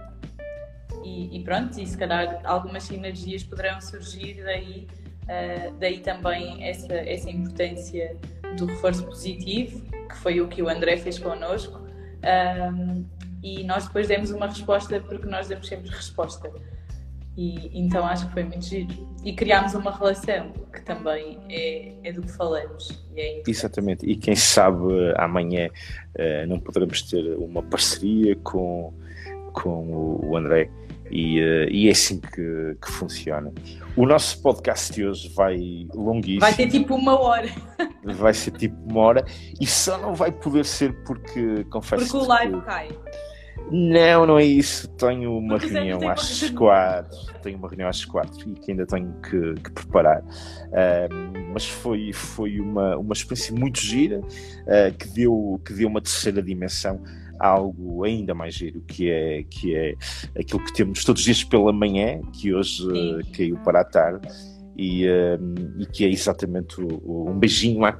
e, 1.06 1.36
e, 1.36 1.44
pronto, 1.44 1.80
e 1.80 1.86
se 1.86 1.96
calhar 1.96 2.40
algumas 2.42 2.82
sinergias 2.82 3.44
poderão 3.44 3.80
surgir 3.80 4.42
daí. 4.42 4.88
Uh, 5.22 5.74
daí 5.78 5.98
também 6.00 6.64
essa, 6.64 6.92
essa 6.92 7.30
importância 7.30 8.16
do 8.56 8.66
reforço 8.66 9.04
positivo, 9.04 9.80
que 10.08 10.16
foi 10.16 10.40
o 10.40 10.48
que 10.48 10.62
o 10.62 10.68
André 10.68 10.96
fez 10.96 11.18
connosco. 11.18 11.80
Um, 11.80 13.04
e 13.42 13.62
nós 13.64 13.86
depois 13.86 14.08
demos 14.08 14.30
uma 14.30 14.46
resposta 14.46 15.00
porque 15.00 15.26
nós 15.26 15.48
damos 15.48 15.68
sempre 15.68 15.90
resposta. 15.90 16.50
E 17.36 17.70
então 17.78 18.04
acho 18.04 18.26
que 18.26 18.32
foi 18.32 18.44
muito 18.44 18.64
giro. 18.64 19.08
E 19.24 19.32
criámos 19.32 19.74
uma 19.74 19.92
relação 19.92 20.52
que 20.72 20.82
também 20.82 21.38
é, 21.48 21.92
é 22.02 22.12
do 22.12 22.22
que 22.22 22.32
falamos. 22.32 22.88
É 23.16 23.42
Exatamente. 23.46 24.06
E 24.06 24.16
quem 24.16 24.34
sabe 24.34 24.86
amanhã 25.16 25.68
uh, 25.68 26.46
não 26.48 26.58
poderemos 26.58 27.02
ter 27.02 27.36
uma 27.36 27.62
parceria 27.62 28.34
com, 28.36 28.92
com 29.52 30.20
o 30.24 30.36
André. 30.36 30.70
E, 31.10 31.40
uh, 31.40 31.70
e 31.70 31.88
é 31.88 31.92
assim 31.92 32.20
que, 32.20 32.76
que 32.82 32.90
funciona. 32.90 33.52
O 33.96 34.04
nosso 34.06 34.42
podcast 34.42 34.92
de 34.92 35.06
hoje 35.06 35.32
vai 35.34 35.86
longuíssimo. 35.94 36.40
Vai 36.40 36.54
ter 36.54 36.68
tipo 36.68 36.94
uma 36.94 37.18
hora. 37.18 37.48
Vai 38.04 38.34
ser 38.34 38.50
tipo 38.52 38.76
uma 38.90 39.00
hora 39.00 39.24
e 39.60 39.66
só 39.66 39.98
não 39.98 40.14
vai 40.14 40.30
poder 40.30 40.64
ser 40.64 40.92
porque 41.04 41.64
confesso 41.70 42.04
Porque 42.04 42.24
o 42.24 42.28
live 42.28 42.54
que, 42.60 42.66
cai. 42.66 42.88
Não, 43.70 44.26
não 44.26 44.38
é 44.38 44.44
isso. 44.44 44.88
Tenho 44.88 45.38
uma 45.38 45.58
Porque 45.58 45.72
reunião 45.72 46.08
às 46.08 46.50
quatro. 46.50 47.18
Tenho 47.42 47.58
uma 47.58 47.68
reunião 47.68 47.88
às 47.88 48.04
quatro 48.04 48.48
e 48.50 48.54
que 48.54 48.70
ainda 48.70 48.86
tenho 48.86 49.12
que, 49.22 49.54
que 49.54 49.70
preparar. 49.72 50.20
Uh, 50.22 51.52
mas 51.52 51.66
foi, 51.66 52.12
foi 52.12 52.60
uma, 52.60 52.96
uma 52.96 53.12
experiência 53.12 53.54
muito 53.54 53.80
gira 53.80 54.20
uh, 54.20 54.94
que, 54.96 55.08
deu, 55.08 55.60
que 55.64 55.72
deu 55.72 55.88
uma 55.88 56.00
terceira 56.00 56.42
dimensão 56.42 57.02
algo 57.38 58.04
ainda 58.04 58.34
mais 58.34 58.54
giro, 58.54 58.80
que 58.82 59.10
é, 59.10 59.42
que 59.44 59.74
é 59.74 59.94
aquilo 60.38 60.64
que 60.64 60.72
temos 60.72 61.04
todos 61.04 61.20
os 61.20 61.24
dias 61.24 61.44
pela 61.44 61.72
manhã, 61.72 62.20
que 62.32 62.54
hoje 62.54 62.86
uh, 62.86 63.20
caiu 63.36 63.56
para 63.58 63.80
a 63.80 63.84
tarde, 63.84 64.28
e, 64.78 65.06
e 65.78 65.86
que 65.86 66.04
é 66.04 66.08
exatamente 66.10 66.78
o, 66.78 67.00
o, 67.02 67.30
um 67.30 67.38
beijinho 67.38 67.82
à 67.84 67.92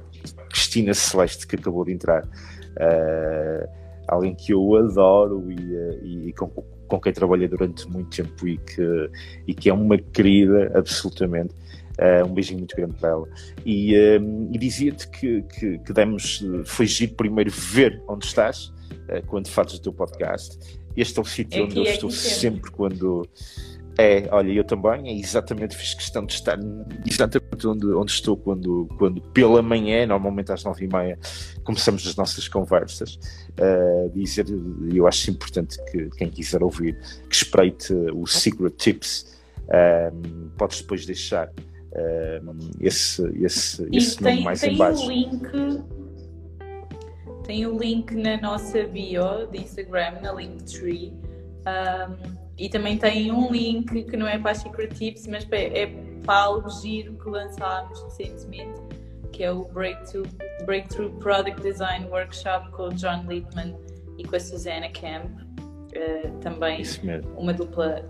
Cristina 0.49 0.93
Celeste 0.93 1.47
que 1.47 1.55
acabou 1.55 1.83
de 1.83 1.93
entrar. 1.93 2.23
Uh, 2.23 3.67
alguém 4.07 4.33
que 4.33 4.53
eu 4.53 4.75
adoro 4.75 5.51
e, 5.51 5.75
eh, 5.75 5.99
e, 6.03 6.33
com, 6.33 6.47
com, 6.47 6.99
quem 6.99 7.11
trabalhei 7.11 7.47
durante 7.47 7.87
muito 7.89 8.15
tempo 8.15 8.47
e 8.47 8.57
que, 8.57 9.09
e 9.45 9.53
que 9.53 9.69
é 9.69 9.73
uma 9.73 9.97
querida, 9.97 10.71
absolutamente. 10.73 11.53
Uh, 11.99 12.23
um 12.27 12.33
beijinho 12.35 12.59
muito 12.59 12.75
grande 12.75 12.93
para 12.93 13.09
ela. 13.09 13.27
E, 13.65 13.97
uh, 13.97 14.49
e 14.53 14.57
dizia-te 14.59 15.09
que, 15.09 15.41
que, 15.41 15.79
que 15.79 15.93
demos, 15.93 16.45
foi 16.65 16.85
giro 16.85 17.15
primeiro 17.15 17.49
ver 17.49 18.03
onde 18.07 18.23
estás, 18.23 18.71
quando 19.27 19.47
fazes 19.47 19.75
o 19.75 19.81
teu 19.81 19.93
podcast. 19.93 20.57
Este 20.95 21.19
é 21.19 21.21
o 21.21 21.25
sítio 21.25 21.65
onde 21.65 21.77
eu 21.77 21.83
estou 21.83 22.09
sempre 22.09 22.71
quando 22.71 23.27
é, 23.99 24.27
olha, 24.31 24.51
eu 24.51 24.63
também, 24.63 25.09
é 25.09 25.19
exatamente, 25.19 25.75
fiz 25.75 25.95
questão 25.95 26.23
de 26.23 26.33
estar 26.33 26.59
exatamente 27.03 27.65
onde, 27.65 27.87
onde 27.87 28.11
estou 28.11 28.37
quando, 28.37 28.87
quando 28.97 29.19
pela 29.19 29.59
manhã, 29.61 30.05
normalmente 30.05 30.51
às 30.51 30.63
nove 30.63 30.85
e 30.85 30.87
meia, 30.87 31.17
começamos 31.63 32.05
as 32.05 32.15
nossas 32.15 32.47
conversas. 32.47 33.19
Uh, 33.59 34.11
dizer, 34.13 34.45
eu 34.93 35.07
acho 35.07 35.31
importante 35.31 35.83
que 35.85 36.09
quem 36.11 36.29
quiser 36.29 36.61
ouvir, 36.61 36.95
que 37.27 37.35
espreite 37.35 37.91
o 38.13 38.27
Secret 38.27 38.75
Tips, 38.77 39.35
uh, 39.63 40.49
podes 40.55 40.81
depois 40.81 41.03
deixar 41.03 41.47
uh, 41.47 42.55
esse, 42.79 43.23
esse, 43.41 43.87
esse 43.91 44.21
nome 44.21 44.43
mais 44.43 44.61
tem 44.61 44.75
em 44.75 44.77
baixo. 44.77 45.07
O 45.07 45.09
link, 45.09 45.49
tem 47.47 47.65
o 47.65 47.77
link 47.77 48.13
na 48.13 48.39
nossa 48.41 48.83
bio 48.83 49.47
de 49.47 49.59
Instagram, 49.59 50.19
na 50.21 50.33
Linktree. 50.33 51.13
Um, 51.65 52.37
e 52.57 52.69
também 52.69 52.97
tem 52.97 53.31
um 53.31 53.49
link 53.51 54.03
que 54.03 54.17
não 54.17 54.27
é 54.27 54.37
para 54.37 54.51
as 54.51 54.59
Secret 54.59 54.89
Tips, 54.89 55.27
mas 55.27 55.47
é 55.51 55.87
para 56.25 56.39
algo 56.43 56.69
giro 56.81 57.13
que 57.17 57.29
lançámos 57.29 58.03
recentemente, 58.03 58.79
que 59.31 59.43
é 59.43 59.51
o 59.51 59.63
Breakthrough, 59.65 60.27
Breakthrough 60.65 61.11
Product 61.19 61.61
Design 61.61 62.05
Workshop 62.07 62.69
com 62.71 62.83
o 62.83 62.93
John 62.93 63.23
Littman 63.27 63.75
e 64.17 64.23
com 64.23 64.35
a 64.35 64.39
Susanna 64.39 64.89
Camp. 64.89 65.31
Uh, 65.95 66.37
também 66.41 66.83
uma 67.37 67.53
dupla 67.53 68.03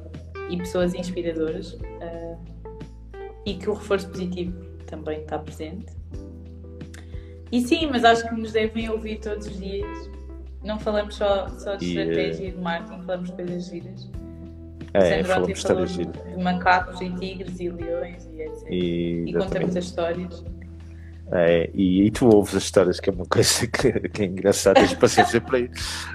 e 0.50 0.58
pessoas 0.58 0.94
inspiradoras. 0.94 1.74
Uh, 1.74 2.58
e 3.46 3.54
que 3.54 3.70
o 3.70 3.74
reforço 3.74 4.10
positivo 4.10 4.60
também 4.88 5.22
está 5.22 5.40
presente. 5.40 5.86
E 7.52 7.62
sim, 7.62 7.88
mas 7.88 8.04
acho 8.04 8.28
que 8.28 8.36
nos 8.36 8.52
devem 8.52 8.90
ouvir 8.90 9.20
todos 9.20 9.48
os 9.48 9.58
dias. 9.58 10.10
Não 10.64 10.80
falamos 10.80 11.16
só, 11.16 11.48
só 11.50 11.76
de 11.76 11.86
e, 11.86 11.90
estratégia 11.90 12.48
e 12.48 12.52
de 12.52 12.58
marketing, 12.58 13.02
falamos 13.04 13.30
de 13.30 13.36
coisas 13.36 13.66
giras. 13.66 14.10
É, 14.94 15.24
falou 15.24 15.46
de, 15.86 16.06
de 16.06 16.44
macacos 16.44 17.00
e 17.02 17.10
tigres 17.12 17.60
e 17.60 17.70
leões 17.70 18.26
e 18.34 18.42
etc. 18.42 18.68
E, 18.70 19.26
e 19.28 19.34
conta 19.34 19.60
muitas 19.60 19.86
histórias. 19.86 20.44
É, 21.32 21.70
e, 21.74 22.04
e, 22.04 22.12
tu 22.12 22.28
ouves 22.28 22.56
as 22.56 22.64
histórias, 22.64 23.00
que 23.00 23.10
é 23.10 23.14
uma 23.14 23.26
coisa 23.26 23.68
que, 23.68 23.92
que 24.10 24.22
é 24.24 24.26
engraçada, 24.26 24.80
tens 24.80 24.94
paciência 24.94 25.42
para 25.42 25.60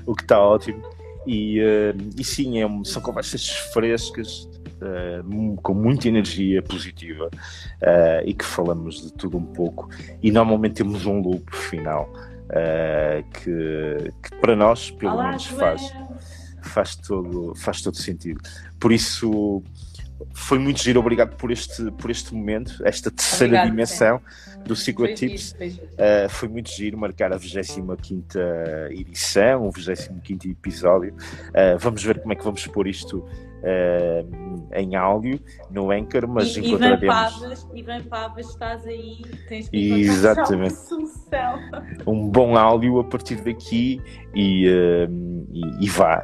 o 0.07 0.15
que 0.15 0.23
está 0.23 0.41
ótimo. 0.41 0.83
E, 1.27 1.61
uh, 1.61 2.11
e 2.19 2.25
sim, 2.25 2.61
é 2.61 2.67
são 2.85 3.01
conversas 3.01 3.49
frescas, 3.73 4.49
uh, 4.83 5.57
com 5.63 5.75
muita 5.75 6.09
energia 6.09 6.63
positiva 6.63 7.27
uh, 7.27 8.27
e 8.27 8.35
que 8.35 8.45
falamos 8.45 9.03
de 9.03 9.13
tudo 9.13 9.39
um 9.39 9.45
pouco. 9.45 9.89
E 10.23 10.31
normalmente 10.31 10.75
temos 10.75 11.07
um 11.07 11.21
loop 11.21 11.55
final 11.55 12.09
que, 13.33 14.13
que, 14.23 14.37
para 14.43 14.55
nós, 14.55 14.91
pelo 14.91 15.15
Olá, 15.15 15.29
menos, 15.29 15.47
faz 15.47 15.91
faz 16.63 16.97
todo, 16.97 17.55
faz 17.57 17.83
todo 17.83 17.97
sentido. 17.97 18.41
Por 18.79 18.93
isso, 18.93 19.63
foi 20.33 20.59
muito 20.59 20.83
giro, 20.83 21.01
obrigado 21.01 21.37
por 21.37 21.51
este, 21.51 21.91
por 21.93 22.11
este 22.11 22.35
momento, 22.35 22.81
esta 22.85 23.11
terceira 23.11 23.55
Obrigado, 23.55 23.71
dimensão 23.71 24.21
sim. 24.21 24.63
do 24.63 24.77
Secret 24.77 25.17
foi 25.19 25.29
Tips. 25.29 25.55
Foi, 25.57 25.69
uh, 25.69 26.29
foi, 26.29 26.49
muito 26.49 26.71
giro 26.71 26.97
marcar 26.97 27.33
a 27.33 27.37
25 27.37 27.97
edição, 28.91 29.67
o 29.67 29.71
25 29.71 30.49
episódio. 30.49 31.15
Uh, 31.49 31.79
vamos 31.79 32.03
ver 32.03 32.21
como 32.21 32.33
é 32.33 32.37
que 32.37 32.45
vamos 32.45 32.67
pôr 32.67 32.87
isto 32.87 33.27
uh, 33.63 34.75
em 34.75 34.95
áudio 34.97 35.41
no 35.71 35.91
Anchor, 35.91 36.29
mas 36.29 36.57
e, 36.57 36.61
encontraremos. 36.61 37.03
Ivan 37.03 37.41
Pavas, 37.41 37.69
Ivan 37.75 38.03
Pavas, 38.03 38.49
estás 38.49 38.87
aí, 38.87 39.23
tens 39.49 39.69
que 39.69 40.01
Exatamente. 40.01 40.77
Um 42.07 42.29
bom 42.29 42.57
áudio 42.57 43.01
a 43.01 43.05
partir 43.05 43.37
daqui 43.37 44.01
e, 44.35 44.67
e, 44.67 45.85
e 45.85 45.89
vá, 45.89 46.23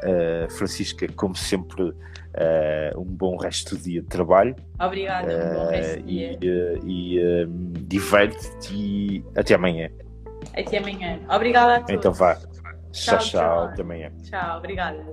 Francisca, 0.51 1.07
como 1.17 1.35
sempre 1.35 1.95
uh, 2.39 3.01
um 3.01 3.05
bom 3.05 3.37
resto 3.37 3.77
do 3.77 3.83
dia 3.83 4.01
de 4.01 4.09
trabalho. 4.09 4.55
Obrigada, 4.81 5.33
um 5.33 5.55
bom 5.55 5.71
resto 5.71 6.03
de 6.03 6.03
dia. 6.03 6.39
E, 6.85 7.17
e 7.17 7.47
um, 7.47 7.73
diverte-te 7.73 8.75
e 8.75 9.25
até 9.37 9.55
amanhã. 9.55 9.91
Até 10.57 10.79
amanhã. 10.79 11.21
Obrigada 11.29 11.77
a 11.77 11.81
todos. 11.81 11.95
Então 11.95 12.13
vá. 12.13 12.35
Tchau, 12.93 13.19
tchau. 13.19 13.19
tchau. 13.19 13.63
Até 13.65 13.83
amanhã. 13.83 14.13
Tchau, 14.23 14.59
obrigada. 14.59 15.05